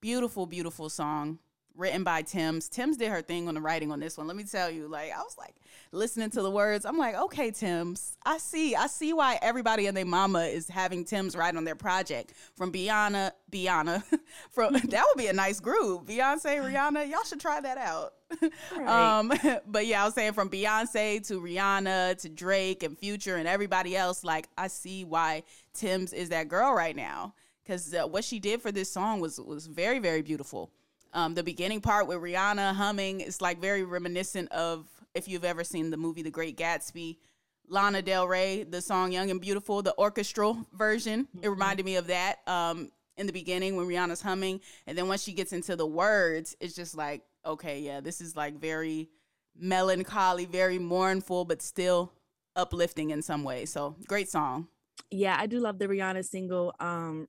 Beautiful, 0.00 0.46
beautiful 0.46 0.88
song 0.88 1.38
written 1.76 2.04
by 2.04 2.22
Tems. 2.22 2.68
Tems 2.68 2.96
did 2.96 3.10
her 3.10 3.22
thing 3.22 3.48
on 3.48 3.54
the 3.54 3.60
writing 3.60 3.90
on 3.90 4.00
this 4.00 4.18
one. 4.18 4.26
Let 4.26 4.36
me 4.36 4.44
tell 4.44 4.70
you, 4.70 4.88
like 4.88 5.12
I 5.12 5.18
was 5.18 5.36
like 5.38 5.54
listening 5.92 6.30
to 6.30 6.42
the 6.42 6.50
words. 6.50 6.84
I'm 6.84 6.98
like, 6.98 7.14
okay, 7.14 7.50
Tems. 7.50 8.16
I 8.24 8.38
see, 8.38 8.74
I 8.74 8.86
see 8.86 9.12
why 9.12 9.38
everybody 9.42 9.86
and 9.86 9.96
their 9.96 10.06
mama 10.06 10.40
is 10.44 10.68
having 10.68 11.04
Tems 11.04 11.36
write 11.36 11.56
on 11.56 11.64
their 11.64 11.74
project. 11.74 12.32
From 12.56 12.72
Beyonce, 12.72 13.32
Beyonce, 13.50 14.02
from 14.50 14.72
that 14.72 15.04
would 15.08 15.18
be 15.18 15.28
a 15.28 15.32
nice 15.32 15.60
group. 15.60 16.06
Beyonce, 16.06 16.60
Rihanna, 16.60 17.10
y'all 17.10 17.24
should 17.24 17.40
try 17.40 17.60
that 17.60 17.78
out. 17.78 18.14
Right. 18.40 18.88
Um, 18.92 19.32
but 19.66 19.86
yeah, 19.86 20.02
I 20.02 20.04
was 20.06 20.14
saying 20.14 20.32
from 20.32 20.48
Beyonce 20.48 21.26
to 21.28 21.40
Rihanna 21.40 22.18
to 22.22 22.28
Drake 22.28 22.82
and 22.82 22.98
Future 22.98 23.36
and 23.36 23.46
everybody 23.46 23.96
else. 23.96 24.24
Like 24.24 24.48
I 24.56 24.68
see 24.68 25.04
why 25.04 25.42
Tems 25.74 26.12
is 26.12 26.30
that 26.30 26.48
girl 26.48 26.72
right 26.74 26.96
now 26.96 27.34
because 27.62 27.94
uh, 27.94 28.06
what 28.06 28.24
she 28.24 28.38
did 28.38 28.60
for 28.62 28.72
this 28.72 28.90
song 28.90 29.20
was 29.20 29.38
was 29.40 29.66
very 29.66 29.98
very 29.98 30.22
beautiful. 30.22 30.70
Um, 31.12 31.34
the 31.34 31.42
beginning 31.42 31.80
part 31.80 32.06
with 32.06 32.18
Rihanna 32.18 32.74
humming 32.74 33.20
is 33.20 33.40
like 33.40 33.60
very 33.60 33.82
reminiscent 33.82 34.50
of 34.52 34.86
if 35.14 35.28
you've 35.28 35.44
ever 35.44 35.62
seen 35.64 35.90
the 35.90 35.96
movie 35.96 36.22
The 36.22 36.30
Great 36.30 36.56
Gatsby. 36.56 37.18
Lana 37.68 38.02
Del 38.02 38.26
Rey, 38.28 38.64
the 38.64 38.82
song 38.82 39.12
Young 39.12 39.30
and 39.30 39.40
Beautiful, 39.40 39.82
the 39.82 39.96
orchestral 39.96 40.66
version. 40.74 41.20
It 41.20 41.38
mm-hmm. 41.38 41.50
reminded 41.50 41.86
me 41.86 41.96
of 41.96 42.08
that 42.08 42.46
um, 42.46 42.90
in 43.16 43.26
the 43.26 43.32
beginning 43.32 43.76
when 43.76 43.86
Rihanna's 43.86 44.20
humming. 44.20 44.60
And 44.86 44.96
then 44.96 45.08
once 45.08 45.22
she 45.22 45.32
gets 45.32 45.52
into 45.52 45.76
the 45.76 45.86
words, 45.86 46.56
it's 46.60 46.74
just 46.74 46.96
like, 46.96 47.22
okay, 47.46 47.80
yeah, 47.80 48.00
this 48.00 48.20
is 48.20 48.36
like 48.36 48.58
very 48.58 49.08
melancholy, 49.56 50.44
very 50.44 50.78
mournful, 50.78 51.44
but 51.44 51.62
still 51.62 52.12
uplifting 52.56 53.10
in 53.10 53.22
some 53.22 53.44
way. 53.44 53.64
So 53.64 53.96
great 54.06 54.28
song. 54.28 54.68
Yeah, 55.10 55.36
I 55.38 55.46
do 55.46 55.58
love 55.58 55.78
the 55.78 55.88
Rihanna 55.88 56.24
single. 56.24 56.74
Um, 56.80 57.28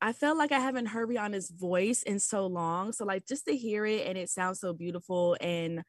I 0.00 0.12
felt 0.12 0.38
like 0.38 0.52
I 0.52 0.60
haven't 0.60 0.86
heard 0.86 1.08
Rihanna's 1.08 1.50
voice 1.50 2.02
in 2.02 2.18
so 2.20 2.46
long. 2.46 2.92
So 2.92 3.04
like 3.04 3.26
just 3.26 3.46
to 3.46 3.56
hear 3.56 3.84
it 3.84 4.06
and 4.06 4.16
it 4.16 4.30
sounds 4.30 4.60
so 4.60 4.72
beautiful. 4.72 5.36
And 5.40 5.82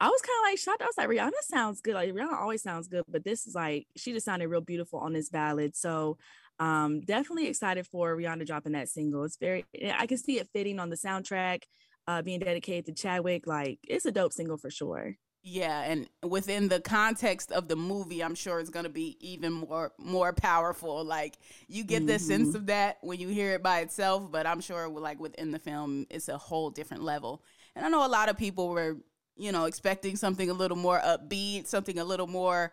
I 0.00 0.08
was 0.08 0.22
kind 0.22 0.38
of 0.38 0.50
like 0.50 0.58
shocked. 0.58 0.82
I 0.82 0.86
was 0.86 0.96
like, 0.96 1.08
Rihanna 1.08 1.32
sounds 1.42 1.80
good. 1.80 1.94
Like 1.94 2.12
Rihanna 2.12 2.40
always 2.40 2.62
sounds 2.62 2.86
good, 2.86 3.04
but 3.08 3.24
this 3.24 3.46
is 3.46 3.54
like 3.54 3.86
she 3.96 4.12
just 4.12 4.26
sounded 4.26 4.48
real 4.48 4.60
beautiful 4.60 5.00
on 5.00 5.12
this 5.12 5.28
ballad. 5.28 5.76
So 5.76 6.18
um 6.60 7.00
definitely 7.00 7.48
excited 7.48 7.86
for 7.86 8.16
Rihanna 8.16 8.46
dropping 8.46 8.72
that 8.72 8.88
single. 8.88 9.24
It's 9.24 9.36
very 9.36 9.64
I 9.96 10.06
can 10.06 10.18
see 10.18 10.38
it 10.38 10.48
fitting 10.52 10.78
on 10.78 10.90
the 10.90 10.96
soundtrack, 10.96 11.62
uh 12.06 12.22
being 12.22 12.38
dedicated 12.40 12.86
to 12.86 13.02
Chadwick. 13.02 13.46
Like 13.46 13.80
it's 13.82 14.06
a 14.06 14.12
dope 14.12 14.32
single 14.32 14.56
for 14.56 14.70
sure. 14.70 15.16
Yeah, 15.42 15.82
and 15.82 16.08
within 16.22 16.68
the 16.68 16.80
context 16.80 17.52
of 17.52 17.68
the 17.68 17.76
movie, 17.76 18.22
I'm 18.22 18.34
sure 18.34 18.60
it's 18.60 18.70
gonna 18.70 18.88
be 18.88 19.16
even 19.20 19.52
more 19.52 19.92
more 19.98 20.32
powerful. 20.32 21.04
Like 21.04 21.38
you 21.68 21.84
get 21.84 22.06
the 22.06 22.14
mm-hmm. 22.14 22.26
sense 22.26 22.54
of 22.54 22.66
that 22.66 22.98
when 23.02 23.20
you 23.20 23.28
hear 23.28 23.54
it 23.54 23.62
by 23.62 23.80
itself, 23.80 24.30
but 24.30 24.46
I'm 24.46 24.60
sure 24.60 24.88
like 24.88 25.20
within 25.20 25.50
the 25.52 25.58
film, 25.58 26.06
it's 26.10 26.28
a 26.28 26.36
whole 26.36 26.70
different 26.70 27.04
level. 27.04 27.42
And 27.76 27.86
I 27.86 27.88
know 27.88 28.04
a 28.04 28.08
lot 28.08 28.28
of 28.28 28.36
people 28.36 28.68
were, 28.68 28.96
you 29.36 29.52
know, 29.52 29.66
expecting 29.66 30.16
something 30.16 30.50
a 30.50 30.54
little 30.54 30.76
more 30.76 31.00
upbeat, 31.00 31.68
something 31.68 31.98
a 31.98 32.04
little 32.04 32.26
more 32.26 32.72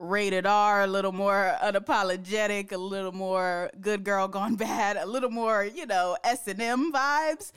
rated 0.00 0.46
R, 0.46 0.82
a 0.82 0.86
little 0.86 1.12
more 1.12 1.56
unapologetic, 1.62 2.72
a 2.72 2.78
little 2.78 3.12
more 3.12 3.70
good 3.80 4.02
girl 4.02 4.26
gone 4.26 4.56
bad, 4.56 4.96
a 4.96 5.06
little 5.06 5.30
more, 5.30 5.64
you 5.64 5.86
know, 5.86 6.16
S 6.24 6.48
and 6.48 6.60
M 6.60 6.92
vibes 6.92 7.52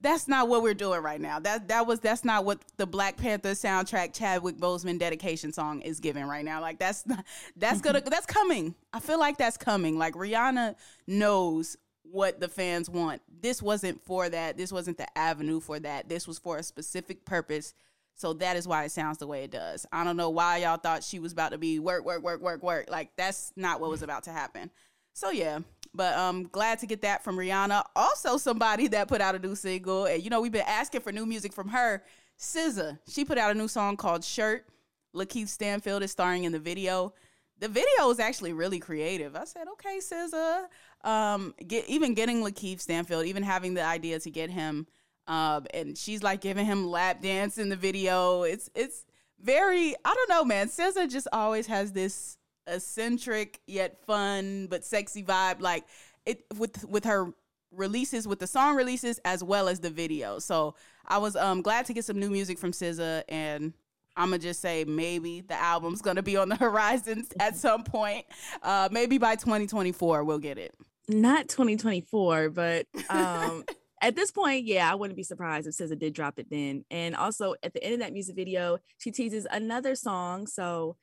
that's 0.00 0.28
not 0.28 0.48
what 0.48 0.62
we're 0.62 0.74
doing 0.74 1.02
right 1.02 1.20
now. 1.20 1.38
That 1.38 1.68
that 1.68 1.86
was 1.86 2.00
that's 2.00 2.24
not 2.24 2.44
what 2.44 2.60
the 2.76 2.86
Black 2.86 3.16
Panther 3.16 3.52
soundtrack 3.52 4.12
Chadwick 4.12 4.56
Boseman 4.56 4.98
dedication 4.98 5.52
song 5.52 5.80
is 5.80 6.00
giving 6.00 6.24
right 6.24 6.44
now. 6.44 6.60
Like 6.60 6.78
that's 6.78 7.06
not, 7.06 7.24
that's 7.56 7.80
gonna 7.80 8.00
that's 8.06 8.26
coming. 8.26 8.74
I 8.92 9.00
feel 9.00 9.18
like 9.18 9.38
that's 9.38 9.56
coming. 9.56 9.98
Like 9.98 10.14
Rihanna 10.14 10.76
knows 11.06 11.76
what 12.02 12.40
the 12.40 12.48
fans 12.48 12.88
want. 12.88 13.22
This 13.40 13.62
wasn't 13.62 14.02
for 14.02 14.28
that. 14.28 14.56
This 14.56 14.72
wasn't 14.72 14.98
the 14.98 15.18
avenue 15.18 15.60
for 15.60 15.78
that. 15.80 16.08
This 16.08 16.26
was 16.26 16.38
for 16.38 16.58
a 16.58 16.62
specific 16.62 17.24
purpose. 17.24 17.74
So 18.14 18.32
that 18.34 18.56
is 18.56 18.66
why 18.66 18.84
it 18.84 18.92
sounds 18.92 19.18
the 19.18 19.26
way 19.26 19.44
it 19.44 19.50
does. 19.50 19.84
I 19.92 20.02
don't 20.02 20.16
know 20.16 20.30
why 20.30 20.58
y'all 20.58 20.78
thought 20.78 21.04
she 21.04 21.18
was 21.18 21.32
about 21.32 21.52
to 21.52 21.58
be 21.58 21.78
work, 21.78 22.04
work, 22.04 22.22
work, 22.22 22.40
work, 22.40 22.62
work. 22.62 22.86
Like 22.88 23.10
that's 23.16 23.52
not 23.56 23.80
what 23.80 23.90
was 23.90 24.02
about 24.02 24.22
to 24.24 24.30
happen. 24.30 24.70
So 25.12 25.30
yeah, 25.30 25.60
but 25.96 26.16
um, 26.16 26.44
glad 26.44 26.78
to 26.80 26.86
get 26.86 27.02
that 27.02 27.24
from 27.24 27.36
Rihanna. 27.36 27.82
Also, 27.96 28.36
somebody 28.36 28.86
that 28.88 29.08
put 29.08 29.20
out 29.20 29.34
a 29.34 29.38
new 29.38 29.54
single, 29.54 30.04
and 30.04 30.22
you 30.22 30.30
know 30.30 30.40
we've 30.40 30.52
been 30.52 30.62
asking 30.66 31.00
for 31.00 31.12
new 31.12 31.26
music 31.26 31.52
from 31.52 31.68
her. 31.68 32.02
SZA, 32.38 32.98
she 33.08 33.24
put 33.24 33.38
out 33.38 33.50
a 33.50 33.54
new 33.54 33.68
song 33.68 33.96
called 33.96 34.22
"Shirt." 34.22 34.66
Lakeith 35.14 35.48
Stanfield 35.48 36.02
is 36.02 36.12
starring 36.12 36.44
in 36.44 36.52
the 36.52 36.58
video. 36.58 37.14
The 37.58 37.68
video 37.68 38.10
is 38.10 38.20
actually 38.20 38.52
really 38.52 38.78
creative. 38.78 39.34
I 39.34 39.44
said, 39.44 39.66
okay, 39.72 39.98
SZA. 39.98 40.66
Um, 41.02 41.54
get 41.66 41.88
even 41.88 42.12
getting 42.12 42.42
Lakeith 42.42 42.80
Stanfield, 42.80 43.24
even 43.24 43.42
having 43.42 43.72
the 43.74 43.82
idea 43.82 44.18
to 44.20 44.30
get 44.30 44.50
him, 44.50 44.86
um, 45.26 45.66
and 45.72 45.96
she's 45.96 46.22
like 46.22 46.40
giving 46.40 46.66
him 46.66 46.86
lap 46.86 47.22
dance 47.22 47.58
in 47.58 47.68
the 47.68 47.76
video. 47.76 48.42
It's 48.42 48.68
it's 48.74 49.06
very 49.40 49.94
I 50.04 50.14
don't 50.14 50.28
know, 50.28 50.44
man. 50.44 50.68
SZA 50.68 51.10
just 51.10 51.28
always 51.32 51.66
has 51.66 51.92
this 51.92 52.36
eccentric 52.66 53.60
yet 53.66 54.04
fun 54.06 54.66
but 54.68 54.84
sexy 54.84 55.22
vibe 55.22 55.60
like 55.60 55.84
it 56.24 56.44
with 56.58 56.84
with 56.84 57.04
her 57.04 57.32
releases 57.72 58.26
with 58.26 58.38
the 58.38 58.46
song 58.46 58.76
releases 58.76 59.18
as 59.24 59.42
well 59.42 59.68
as 59.68 59.80
the 59.80 59.90
video 59.90 60.38
so 60.38 60.74
i 61.06 61.18
was 61.18 61.36
um 61.36 61.62
glad 61.62 61.84
to 61.84 61.92
get 61.92 62.04
some 62.04 62.18
new 62.18 62.30
music 62.30 62.58
from 62.58 62.72
SZA 62.72 63.22
and 63.28 63.72
i'm 64.16 64.30
gonna 64.30 64.38
just 64.38 64.60
say 64.60 64.84
maybe 64.84 65.40
the 65.42 65.54
album's 65.54 66.00
gonna 66.00 66.22
be 66.22 66.36
on 66.36 66.48
the 66.48 66.56
horizon 66.64 67.26
at 67.40 67.56
some 67.56 67.82
point 67.84 68.24
uh 68.62 68.88
maybe 68.90 69.18
by 69.18 69.34
2024 69.34 70.24
we'll 70.24 70.38
get 70.38 70.58
it 70.58 70.74
not 71.08 71.48
2024 71.48 72.50
but 72.50 72.86
um 73.10 73.64
at 74.02 74.14
this 74.14 74.30
point, 74.30 74.66
yeah, 74.66 74.90
I 74.90 74.94
wouldn't 74.94 75.16
be 75.16 75.22
surprised 75.22 75.66
if 75.66 75.74
SZA 75.74 75.98
did 75.98 76.12
drop 76.12 76.38
it 76.38 76.48
then. 76.50 76.84
And 76.90 77.16
also 77.16 77.54
at 77.62 77.72
the 77.72 77.82
end 77.82 77.94
of 77.94 78.00
that 78.00 78.12
music 78.12 78.36
video, 78.36 78.78
she 78.98 79.10
teases 79.10 79.46
another 79.50 79.94
song. 79.94 80.46
So 80.46 80.96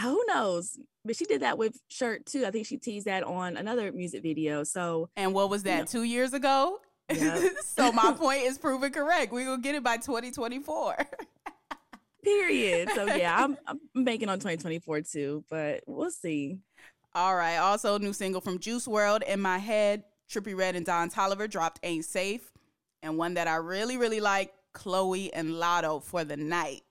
who 0.00 0.22
knows? 0.26 0.78
But 1.04 1.16
she 1.16 1.24
did 1.24 1.42
that 1.42 1.58
with 1.58 1.80
Shirt 1.88 2.26
too. 2.26 2.44
I 2.46 2.50
think 2.50 2.66
she 2.66 2.76
teased 2.76 3.06
that 3.06 3.22
on 3.22 3.56
another 3.56 3.92
music 3.92 4.22
video. 4.22 4.64
So 4.64 5.08
And 5.16 5.34
what 5.34 5.50
was 5.50 5.62
that? 5.64 5.72
You 5.72 5.78
know, 5.80 5.86
two 5.86 6.02
years 6.02 6.32
ago? 6.32 6.78
Yep. 7.12 7.52
so 7.64 7.92
my 7.92 8.12
point 8.18 8.42
is 8.42 8.58
proven 8.58 8.92
correct. 8.92 9.32
We 9.32 9.46
will 9.46 9.58
get 9.58 9.74
it 9.74 9.82
by 9.82 9.96
2024. 9.96 10.96
Period. 12.24 12.90
So 12.94 13.06
yeah, 13.06 13.36
I'm 13.42 13.56
I'm 13.66 14.04
banking 14.04 14.28
on 14.28 14.38
2024 14.38 15.02
too, 15.02 15.44
but 15.48 15.82
we'll 15.86 16.10
see. 16.10 16.58
All 17.14 17.34
right. 17.34 17.56
Also, 17.56 17.98
new 17.98 18.12
single 18.12 18.40
from 18.40 18.58
Juice 18.58 18.86
WRLD 18.86 19.22
in 19.22 19.40
my 19.40 19.58
head. 19.58 20.04
Trippie 20.30 20.56
Redd 20.56 20.76
and 20.76 20.84
Don 20.84 21.10
Toliver 21.10 21.48
dropped 21.48 21.80
Ain't 21.82 22.04
Safe. 22.04 22.52
And 23.02 23.16
one 23.16 23.34
that 23.34 23.48
I 23.48 23.56
really, 23.56 23.96
really 23.96 24.20
like 24.20 24.52
Chloe 24.74 25.32
and 25.32 25.50
Latto 25.50 26.02
for 26.02 26.24
the 26.24 26.36
night. 26.36 26.82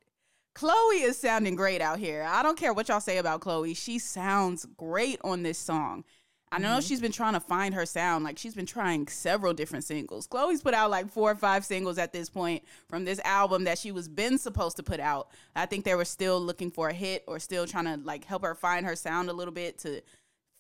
Chloe 0.58 1.04
is 1.04 1.20
sounding 1.20 1.56
great 1.56 1.82
out 1.82 2.00
here. 2.00 2.26
I 2.28 2.42
don't 2.42 2.58
care 2.58 2.74
what 2.74 2.90
y'all 2.90 3.00
say 3.00 3.20
about 3.20 3.42
Chloe. 3.42 3.76
She 3.76 4.00
sounds 4.00 4.66
great 4.76 5.20
on 5.24 5.44
this 5.44 5.60
song. 5.60 6.04
I 6.52 6.58
know 6.58 6.70
mm-hmm. 6.70 6.80
she's 6.80 7.00
been 7.00 7.12
trying 7.12 7.34
to 7.34 7.40
find 7.40 7.76
her 7.76 7.86
sound. 7.86 8.24
Like 8.24 8.40
she's 8.40 8.56
been 8.56 8.66
trying 8.66 9.08
several 9.08 9.54
different 9.54 9.84
singles. 9.84 10.26
Chloe's 10.26 10.64
put 10.64 10.74
out 10.74 10.90
like 10.90 11.12
four 11.12 11.30
or 11.30 11.36
five 11.36 11.64
singles 11.64 12.00
at 12.00 12.12
this 12.12 12.28
point 12.28 12.64
from 12.90 13.06
this 13.06 13.20
album 13.24 13.66
that 13.66 13.78
she 13.78 13.92
was 13.92 14.08
been 14.08 14.40
supposed 14.40 14.78
to 14.78 14.84
put 14.84 15.00
out. 15.00 15.30
I 15.56 15.68
think 15.68 15.86
they 15.86 15.94
were 15.94 16.06
still 16.06 16.42
looking 16.42 16.72
for 16.72 16.90
a 16.90 16.94
hit 16.94 17.24
or 17.28 17.38
still 17.38 17.68
trying 17.68 17.86
to 17.86 18.04
like 18.04 18.26
help 18.26 18.42
her 18.42 18.56
find 18.56 18.84
her 18.84 18.96
sound 18.96 19.30
a 19.30 19.34
little 19.34 19.54
bit 19.54 19.78
to 19.80 20.02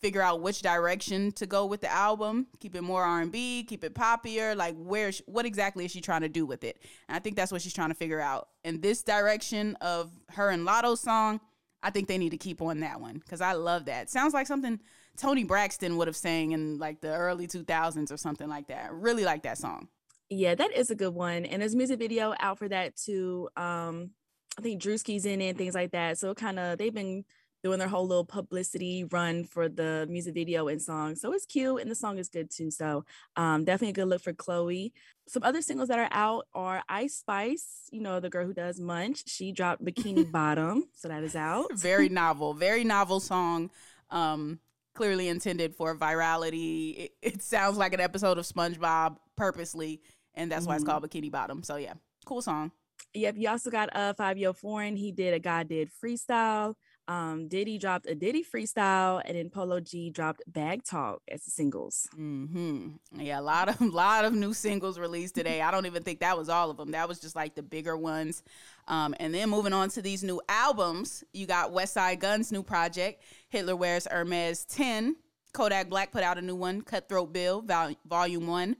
figure 0.01 0.21
out 0.21 0.41
which 0.41 0.61
direction 0.61 1.31
to 1.33 1.45
go 1.45 1.65
with 1.65 1.81
the 1.81 1.91
album. 1.91 2.47
Keep 2.59 2.75
it 2.75 2.81
more 2.81 3.03
R&B, 3.03 3.65
keep 3.67 3.83
it 3.83 3.93
poppier, 3.93 4.55
like 4.55 4.75
where 4.77 5.11
what 5.25 5.45
exactly 5.45 5.85
is 5.85 5.91
she 5.91 6.01
trying 6.01 6.21
to 6.21 6.29
do 6.29 6.45
with 6.45 6.63
it? 6.63 6.81
And 7.07 7.15
I 7.15 7.19
think 7.19 7.35
that's 7.35 7.51
what 7.51 7.61
she's 7.61 7.73
trying 7.73 7.89
to 7.89 7.95
figure 7.95 8.19
out. 8.19 8.49
And 8.63 8.81
this 8.81 9.01
direction 9.01 9.75
of 9.81 10.11
her 10.29 10.49
and 10.49 10.65
Latto's 10.65 10.99
song, 10.99 11.39
I 11.81 11.89
think 11.89 12.07
they 12.07 12.17
need 12.17 12.31
to 12.31 12.37
keep 12.37 12.61
on 12.61 12.79
that 12.81 13.01
one 13.01 13.21
cuz 13.27 13.41
I 13.41 13.53
love 13.53 13.85
that. 13.85 14.09
Sounds 14.09 14.33
like 14.33 14.47
something 14.47 14.79
Toni 15.17 15.43
Braxton 15.43 15.97
would 15.97 16.07
have 16.07 16.15
sang 16.15 16.51
in 16.51 16.77
like 16.77 17.01
the 17.01 17.13
early 17.13 17.47
2000s 17.47 18.11
or 18.11 18.17
something 18.17 18.47
like 18.47 18.67
that. 18.67 18.93
Really 18.93 19.23
like 19.23 19.43
that 19.43 19.57
song. 19.57 19.87
Yeah, 20.29 20.55
that 20.55 20.71
is 20.75 20.91
a 20.91 20.95
good 20.95 21.13
one. 21.13 21.45
And 21.45 21.61
there's 21.61 21.75
music 21.75 21.99
video 21.99 22.35
out 22.39 22.59
for 22.59 22.67
that 22.67 22.95
too. 22.97 23.49
Um, 23.55 24.11
I 24.57 24.61
think 24.61 24.81
Drewski's 24.81 25.25
in 25.25 25.41
it 25.41 25.49
and 25.49 25.57
things 25.57 25.75
like 25.75 25.91
that. 25.91 26.17
So 26.17 26.33
kind 26.33 26.59
of 26.59 26.77
they've 26.77 26.93
been 26.93 27.25
doing 27.67 27.79
their 27.79 27.89
whole 27.89 28.07
little 28.07 28.23
publicity 28.23 29.03
run 29.03 29.43
for 29.43 29.67
the 29.67 30.07
music 30.09 30.33
video 30.33 30.69
and 30.69 30.81
song. 30.81 31.17
So 31.17 31.33
it's 31.33 31.45
cute 31.45 31.81
and 31.81 31.91
the 31.91 31.95
song 31.95 32.17
is 32.17 32.29
good 32.29 32.49
too. 32.49 32.71
So 32.71 33.03
um, 33.35 33.65
definitely 33.65 33.89
a 33.89 33.93
good 33.93 34.07
look 34.07 34.21
for 34.21 34.31
Chloe. 34.31 34.93
Some 35.27 35.43
other 35.43 35.61
singles 35.61 35.89
that 35.89 35.99
are 35.99 36.07
out 36.11 36.47
are 36.53 36.81
Ice 36.87 37.15
Spice, 37.15 37.89
you 37.91 37.99
know, 37.99 38.21
the 38.21 38.29
girl 38.29 38.45
who 38.45 38.53
does 38.53 38.79
Munch. 38.79 39.27
She 39.27 39.51
dropped 39.51 39.83
Bikini 39.83 40.31
Bottom. 40.31 40.85
So 40.93 41.09
that 41.09 41.23
is 41.23 41.35
out. 41.35 41.73
Very 41.73 42.07
novel, 42.23 42.53
very 42.53 42.85
novel 42.85 43.19
song. 43.19 43.69
Um, 44.11 44.61
clearly 44.93 45.27
intended 45.27 45.75
for 45.75 45.93
virality. 45.93 46.97
It, 46.97 47.11
it, 47.21 47.41
sounds 47.41 47.77
like 47.77 47.93
an 47.93 47.99
episode 47.99 48.37
of 48.37 48.45
SpongeBob 48.45 49.17
purposely, 49.35 49.99
and 50.35 50.49
that's 50.49 50.61
mm-hmm. 50.61 50.69
why 50.69 50.75
it's 50.77 50.85
called 50.85 51.03
mm-hmm. 51.03 51.25
Bikini 51.25 51.29
Bottom. 51.29 51.63
So 51.63 51.75
yeah, 51.75 51.95
cool 52.25 52.41
song. 52.41 52.71
Yep, 53.13 53.35
you 53.37 53.49
also 53.49 53.69
got 53.69 53.89
a 53.89 53.97
uh 53.97 54.13
Fivio 54.13 54.55
Foreign. 54.55 54.95
He 54.95 55.11
did 55.11 55.33
a 55.33 55.39
God 55.39 55.67
did 55.67 55.89
freestyle. 55.91 56.75
Um, 57.07 57.47
Diddy 57.47 57.77
dropped 57.77 58.05
a 58.09 58.15
Diddy 58.15 58.43
freestyle, 58.43 59.21
and 59.23 59.37
then 59.37 59.49
Polo 59.49 59.79
G 59.79 60.09
dropped 60.09 60.41
Bag 60.45 60.83
Talk 60.83 61.21
as 61.29 61.41
singles. 61.41 62.07
Hmm. 62.13 62.87
Yeah, 63.17 63.39
a 63.39 63.41
lot 63.41 63.69
of 63.69 63.79
lot 63.93 64.25
of 64.25 64.33
new 64.33 64.53
singles 64.53 64.99
released 64.99 65.35
today. 65.35 65.61
I 65.61 65.71
don't 65.71 65.85
even 65.85 66.03
think 66.03 66.19
that 66.19 66.37
was 66.37 66.49
all 66.49 66.69
of 66.69 66.75
them. 66.77 66.91
That 66.91 67.07
was 67.07 67.19
just 67.19 67.35
like 67.35 67.55
the 67.55 67.63
bigger 67.63 67.95
ones. 67.95 68.43
Um, 68.89 69.15
and 69.19 69.33
then 69.33 69.49
moving 69.49 69.73
on 69.73 69.89
to 69.91 70.01
these 70.01 70.23
new 70.23 70.41
albums, 70.49 71.23
you 71.33 71.45
got 71.45 71.71
Westside 71.71 72.19
Gun's 72.19 72.51
new 72.51 72.63
project, 72.63 73.23
Hitler 73.49 73.75
Wears 73.75 74.07
Hermes 74.09 74.65
10. 74.65 75.15
Kodak 75.53 75.89
Black 75.89 76.11
put 76.11 76.23
out 76.23 76.37
a 76.37 76.41
new 76.41 76.55
one, 76.55 76.81
Kutthroat 76.81 77.31
Bill, 77.31 77.61
vol- 77.61 77.95
Volume 78.05 78.47
1. 78.47 78.75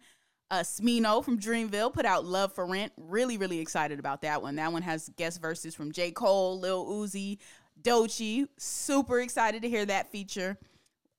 Uh, 0.50 0.60
Smino 0.60 1.24
from 1.24 1.38
Dreamville 1.40 1.92
put 1.92 2.06
out 2.06 2.24
Love 2.24 2.54
for 2.54 2.66
Rent. 2.66 2.94
Really, 2.96 3.38
really 3.38 3.60
excited 3.60 4.00
about 4.00 4.22
that 4.22 4.42
one. 4.42 4.56
That 4.56 4.72
one 4.72 4.82
has 4.82 5.10
guest 5.18 5.42
verses 5.42 5.76
from 5.76 5.92
J. 5.92 6.12
Cole, 6.12 6.58
Lil 6.60 6.86
Uzi, 6.86 7.40
Doechii. 7.82 8.48
Super 8.58 9.20
excited 9.22 9.62
to 9.62 9.70
hear 9.70 9.86
that 9.86 10.12
feature 10.12 10.58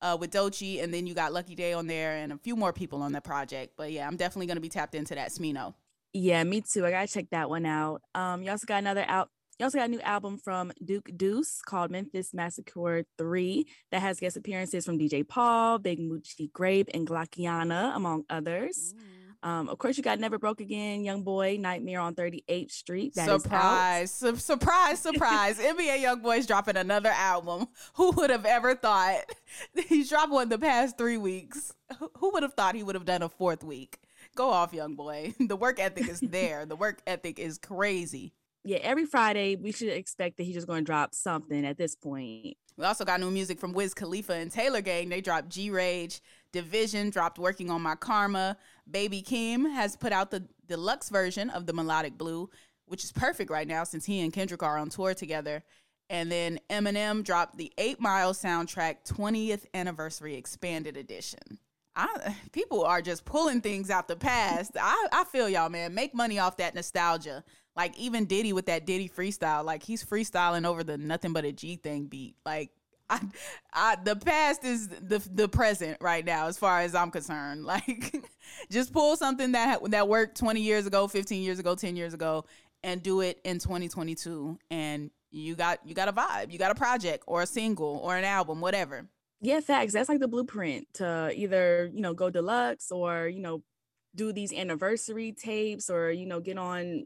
uh, 0.01 0.17
with 0.19 0.31
Doechii. 0.31 0.83
And 0.83 0.93
then 0.93 1.07
you 1.07 1.13
got 1.13 1.33
Lucky 1.33 1.55
Daye 1.55 1.73
on 1.73 1.87
there 1.87 2.17
and 2.17 2.31
a 2.31 2.37
few 2.37 2.55
more 2.55 2.73
people 2.73 3.01
on 3.01 3.11
that 3.13 3.23
project. 3.23 3.73
But 3.77 3.91
yeah, 3.91 4.07
I'm 4.07 4.17
definitely 4.17 4.47
going 4.47 4.57
to 4.57 4.61
be 4.61 4.69
tapped 4.69 4.95
into 4.95 5.15
that 5.15 5.31
Smino. 5.31 5.73
Yeah, 6.13 6.43
me 6.43 6.61
too. 6.61 6.85
I 6.85 6.91
gotta 6.91 7.07
check 7.07 7.29
that 7.31 7.49
one 7.49 7.65
out. 7.65 8.01
Um, 8.15 8.41
you 8.41 8.49
also 8.49 8.65
got 8.65 8.79
another 8.79 9.05
out. 9.07 9.29
You 9.59 9.65
also 9.65 9.77
got 9.77 9.85
a 9.85 9.91
new 9.91 9.99
album 10.01 10.37
from 10.37 10.71
Duke 10.83 11.11
Deuce 11.15 11.61
called 11.61 11.91
Memphis 11.91 12.33
Massacre 12.33 13.03
3 13.17 13.67
that 13.91 14.01
has 14.01 14.19
guest 14.19 14.37
appearances 14.37 14.85
from 14.85 14.97
DJ 14.97 15.27
Paul, 15.27 15.79
Big 15.79 15.99
Moochie 15.99 16.51
Grape, 16.51 16.89
and 16.93 17.05
Glockiana, 17.05 17.93
among 17.95 18.23
others. 18.29 18.95
Um, 19.41 19.69
of 19.69 19.77
course, 19.77 19.95
you 19.97 20.03
got 20.03 20.19
Never 20.19 20.37
Broke 20.37 20.59
Again, 20.59 21.03
YoungBoy, 21.05 21.59
Nightmare 21.59 22.01
on 22.01 22.13
38th 22.13 22.71
Street. 22.71 23.15
That 23.15 23.27
surprise, 23.41 24.11
Su- 24.11 24.35
surprise, 24.35 24.99
surprise. 24.99 25.57
NBA 25.59 26.03
YoungBoy's 26.03 26.45
dropping 26.45 26.75
another 26.75 27.09
album. 27.09 27.67
Who 27.93 28.11
would 28.11 28.29
have 28.31 28.45
ever 28.45 28.75
thought? 28.75 29.21
He's 29.87 30.09
dropped 30.09 30.31
one 30.31 30.49
the 30.49 30.59
past 30.59 30.97
three 30.97 31.17
weeks. 31.17 31.73
Who 32.17 32.31
would 32.31 32.43
have 32.43 32.53
thought 32.53 32.75
he 32.75 32.83
would 32.83 32.95
have 32.95 33.05
done 33.05 33.21
a 33.21 33.29
fourth 33.29 33.63
week? 33.63 33.99
Go 34.35 34.49
off, 34.49 34.73
young 34.73 34.95
boy. 34.95 35.33
The 35.39 35.55
work 35.55 35.79
ethic 35.79 36.07
is 36.09 36.19
there. 36.19 36.65
the 36.65 36.75
work 36.75 37.01
ethic 37.07 37.39
is 37.39 37.57
crazy. 37.57 38.33
Yeah, 38.63 38.79
every 38.81 39.05
Friday 39.05 39.55
we 39.55 39.71
should 39.71 39.89
expect 39.89 40.37
that 40.37 40.43
he's 40.43 40.55
just 40.55 40.67
going 40.67 40.83
to 40.83 40.85
drop 40.85 41.15
something 41.15 41.65
at 41.65 41.77
this 41.77 41.95
point. 41.95 42.57
We 42.77 42.85
also 42.85 43.05
got 43.05 43.19
new 43.19 43.31
music 43.31 43.59
from 43.59 43.73
Wiz 43.73 43.93
Khalifa 43.93 44.33
and 44.33 44.51
Taylor 44.51 44.81
Gang. 44.81 45.09
They 45.09 45.21
dropped 45.21 45.49
G 45.49 45.69
Rage. 45.69 46.21
DVSN 46.53 47.11
dropped 47.11 47.37
Working 47.37 47.69
on 47.69 47.81
My 47.81 47.95
Karma. 47.95 48.57
Baby 48.89 49.21
Keem 49.21 49.71
has 49.71 49.95
put 49.95 50.11
out 50.11 50.31
the 50.31 50.45
deluxe 50.65 51.09
version 51.09 51.49
of 51.49 51.65
the 51.65 51.73
Melodic 51.73 52.17
Blue, 52.17 52.49
which 52.85 53.03
is 53.03 53.11
perfect 53.11 53.51
right 53.51 53.67
now 53.67 53.83
since 53.83 54.05
he 54.05 54.21
and 54.21 54.33
Kendrick 54.33 54.63
are 54.63 54.77
on 54.77 54.89
tour 54.89 55.13
together. 55.13 55.63
And 56.09 56.31
then 56.31 56.59
Eminem 56.69 57.23
dropped 57.23 57.57
the 57.57 57.71
8 57.77 57.99
Mile 57.99 58.33
soundtrack 58.33 59.05
20th 59.07 59.65
anniversary 59.73 60.35
expanded 60.35 60.97
edition. 60.97 61.59
I, 61.95 62.35
people 62.51 62.83
are 62.85 63.01
just 63.01 63.25
pulling 63.25 63.61
things 63.61 63.89
out 63.89 64.07
the 64.07 64.15
past. 64.15 64.71
I, 64.79 65.07
I 65.11 65.23
feel 65.25 65.49
y'all, 65.49 65.69
man. 65.69 65.93
Make 65.93 66.15
money 66.15 66.39
off 66.39 66.57
that 66.57 66.73
nostalgia. 66.73 67.43
Like 67.79 67.97
even 67.97 68.25
Diddy 68.25 68.51
with 68.51 68.65
that 68.65 68.85
Diddy 68.85 69.07
freestyle, 69.07 69.63
like 69.63 69.83
he's 69.83 70.03
freestyling 70.03 70.65
over 70.65 70.83
the 70.83 70.97
nothing 70.97 71.31
but 71.31 71.45
a 71.45 71.53
G 71.53 71.77
thing 71.77 72.07
beat. 72.07 72.35
Like 72.45 72.71
I, 73.09 73.21
I, 73.71 73.95
the 74.03 74.17
past 74.17 74.65
is 74.65 74.89
the 74.89 75.25
the 75.33 75.47
present 75.47 75.97
right 76.01 76.25
now, 76.25 76.47
as 76.47 76.57
far 76.57 76.81
as 76.81 76.93
I'm 76.93 77.09
concerned. 77.09 77.63
Like, 77.69 78.21
just 78.69 78.91
pull 78.91 79.15
something 79.15 79.53
that 79.53 79.91
that 79.91 80.09
worked 80.09 80.37
20 80.37 80.59
years 80.59 80.87
ago, 80.87 81.07
15 81.07 81.41
years 81.41 81.57
ago, 81.57 81.73
10 81.73 81.95
years 81.95 82.13
ago, 82.13 82.43
and 82.83 83.01
do 83.01 83.21
it 83.21 83.39
in 83.45 83.59
2022, 83.59 84.59
and 84.69 85.09
you 85.31 85.55
got 85.55 85.79
you 85.85 85.95
got 85.95 86.09
a 86.09 86.13
vibe, 86.13 86.51
you 86.51 86.59
got 86.59 86.71
a 86.71 86.75
project 86.75 87.23
or 87.27 87.43
a 87.43 87.47
single 87.47 88.01
or 88.03 88.17
an 88.17 88.25
album, 88.25 88.59
whatever 88.59 89.07
yeah 89.41 89.61
facts 89.61 89.93
that's 89.93 90.09
like 90.09 90.19
the 90.19 90.27
blueprint 90.27 90.85
to 90.93 91.31
either 91.33 91.89
you 91.93 92.01
know 92.01 92.13
go 92.13 92.29
deluxe 92.29 92.91
or 92.91 93.29
you 93.29 93.39
know 93.39 93.63
do 94.13 94.33
these 94.33 94.51
anniversary 94.51 95.31
tapes 95.31 95.89
or 95.89 96.11
you 96.11 96.25
know 96.25 96.41
get 96.41 96.57
on 96.57 97.05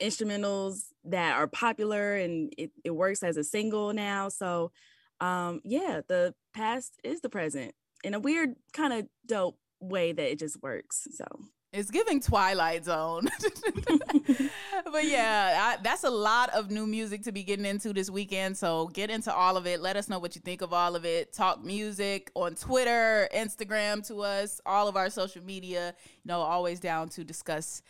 instrumentals 0.00 0.86
that 1.04 1.36
are 1.36 1.46
popular 1.46 2.16
and 2.16 2.52
it, 2.58 2.70
it 2.84 2.90
works 2.90 3.22
as 3.22 3.36
a 3.36 3.44
single 3.44 3.92
now 3.92 4.28
so 4.28 4.70
um 5.20 5.60
yeah 5.64 6.00
the 6.08 6.34
past 6.54 6.98
is 7.04 7.20
the 7.20 7.28
present 7.28 7.74
in 8.04 8.14
a 8.14 8.20
weird 8.20 8.54
kind 8.72 8.92
of 8.92 9.06
dope 9.26 9.58
way 9.80 10.12
that 10.12 10.30
it 10.30 10.38
just 10.38 10.62
works 10.62 11.06
so 11.12 11.24
it's 11.72 11.90
giving 11.90 12.20
Twilight 12.20 12.84
Zone. 12.84 13.28
but 14.92 15.04
yeah, 15.06 15.58
I, 15.58 15.82
that's 15.82 16.04
a 16.04 16.10
lot 16.10 16.50
of 16.50 16.70
new 16.70 16.86
music 16.86 17.22
to 17.22 17.32
be 17.32 17.42
getting 17.42 17.64
into 17.64 17.94
this 17.94 18.10
weekend. 18.10 18.58
So 18.58 18.88
get 18.88 19.08
into 19.08 19.34
all 19.34 19.56
of 19.56 19.66
it. 19.66 19.80
Let 19.80 19.96
us 19.96 20.10
know 20.10 20.18
what 20.18 20.34
you 20.34 20.42
think 20.42 20.60
of 20.60 20.74
all 20.74 20.94
of 20.94 21.06
it. 21.06 21.32
Talk 21.32 21.64
music 21.64 22.30
on 22.34 22.56
Twitter, 22.56 23.26
Instagram 23.34 24.06
to 24.08 24.20
us, 24.20 24.60
all 24.66 24.86
of 24.86 24.96
our 24.96 25.08
social 25.08 25.42
media. 25.42 25.94
You 26.24 26.28
know, 26.28 26.40
always 26.40 26.78
down 26.78 27.08
to 27.10 27.24
discuss 27.24 27.82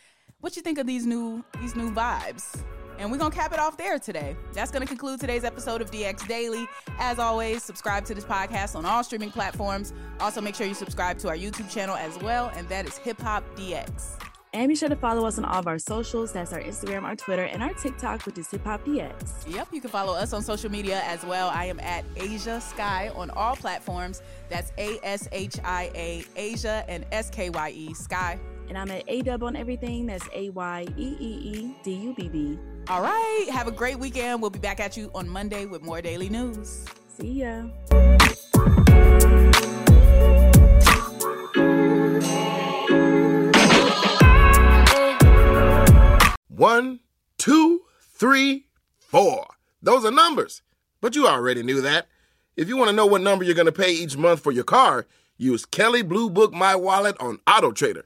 what 0.43 0.57
you 0.57 0.61
think 0.61 0.77
of 0.77 0.85
these 0.85 1.05
new 1.05 1.41
these 1.61 1.73
new 1.73 1.89
vibes. 1.89 2.61
And 2.99 3.09
we're 3.09 3.17
going 3.17 3.31
to 3.31 3.37
cap 3.37 3.53
it 3.53 3.59
off 3.59 3.77
there 3.77 3.97
today. 3.97 4.35
That's 4.51 4.71
going 4.71 4.81
to 4.81 4.87
conclude 4.87 5.19
today's 5.19 5.45
episode 5.45 5.81
of 5.81 5.89
DX 5.89 6.27
Daily. 6.27 6.67
As 6.99 7.17
always, 7.17 7.63
subscribe 7.63 8.05
to 8.05 8.13
this 8.13 8.25
podcast 8.25 8.75
on 8.75 8.85
all 8.85 9.03
streaming 9.03 9.31
platforms. 9.31 9.93
Also, 10.19 10.41
make 10.41 10.53
sure 10.53 10.67
you 10.67 10.75
subscribe 10.75 11.17
to 11.19 11.29
our 11.29 11.35
YouTube 11.35 11.71
channel 11.73 11.95
as 11.95 12.19
well, 12.19 12.51
and 12.55 12.69
that 12.69 12.85
is 12.85 12.97
Hip 12.97 13.19
Hop 13.21 13.43
DX. 13.55 14.19
And 14.53 14.67
be 14.67 14.75
sure 14.75 14.89
to 14.89 14.95
follow 14.95 15.25
us 15.25 15.39
on 15.39 15.45
all 15.45 15.59
of 15.59 15.67
our 15.67 15.79
socials. 15.79 16.33
That's 16.33 16.53
our 16.53 16.61
Instagram, 16.61 17.03
our 17.03 17.15
Twitter, 17.15 17.45
and 17.45 17.63
our 17.63 17.73
TikTok, 17.73 18.25
which 18.27 18.37
is 18.37 18.51
Hip 18.51 18.65
Hop 18.65 18.85
DX. 18.85 19.51
Yep, 19.51 19.69
you 19.71 19.81
can 19.81 19.89
follow 19.89 20.13
us 20.13 20.33
on 20.33 20.43
social 20.43 20.69
media 20.69 21.01
as 21.05 21.25
well. 21.25 21.49
I 21.49 21.65
am 21.65 21.79
at 21.79 22.05
Ashia 22.15 22.61
Skye 22.61 23.11
on 23.15 23.31
all 23.31 23.55
platforms. 23.55 24.21
That's 24.49 24.71
A 24.77 24.99
S 25.03 25.27
H 25.31 25.55
I 25.63 25.89
A, 25.95 26.23
Ashia, 26.35 26.85
and 26.87 27.05
S 27.11 27.31
K 27.31 27.49
Y 27.49 27.69
E, 27.75 27.93
Skye. 27.95 28.39
And 28.69 28.77
I'm 28.77 28.89
at 28.91 29.03
A 29.07 29.21
Dub 29.21 29.43
on 29.43 29.55
everything. 29.55 30.05
That's 30.05 30.27
A 30.33 30.49
Y 30.49 30.87
E 30.97 31.15
E 31.19 31.39
E 31.43 31.75
D 31.83 31.93
U 31.93 32.13
B 32.15 32.29
B. 32.29 32.59
All 32.87 33.01
right. 33.01 33.47
Have 33.51 33.67
a 33.67 33.71
great 33.71 33.99
weekend. 33.99 34.41
We'll 34.41 34.49
be 34.49 34.59
back 34.59 34.79
at 34.79 34.97
you 34.97 35.11
on 35.13 35.27
Monday 35.29 35.65
with 35.65 35.81
more 35.81 36.01
daily 36.01 36.29
news. 36.29 36.85
See 37.17 37.41
ya. 37.41 37.63
One, 46.49 47.01
two, 47.37 47.81
three, 47.99 48.67
four. 48.99 49.47
Those 49.81 50.05
are 50.05 50.11
numbers. 50.11 50.61
But 51.01 51.15
you 51.15 51.27
already 51.27 51.61
knew 51.61 51.81
that. 51.81 52.07
If 52.55 52.69
you 52.69 52.77
want 52.77 52.89
to 52.89 52.95
know 52.95 53.05
what 53.05 53.21
number 53.21 53.43
you're 53.43 53.55
going 53.55 53.65
to 53.65 53.71
pay 53.73 53.91
each 53.91 54.15
month 54.15 54.39
for 54.39 54.51
your 54.51 54.63
car, 54.63 55.05
use 55.37 55.65
Kelley 55.65 56.03
Blue 56.03 56.29
Book 56.29 56.53
My 56.53 56.75
Wallet 56.75 57.17
on 57.19 57.39
Auto 57.45 57.71
Trader. 57.71 58.05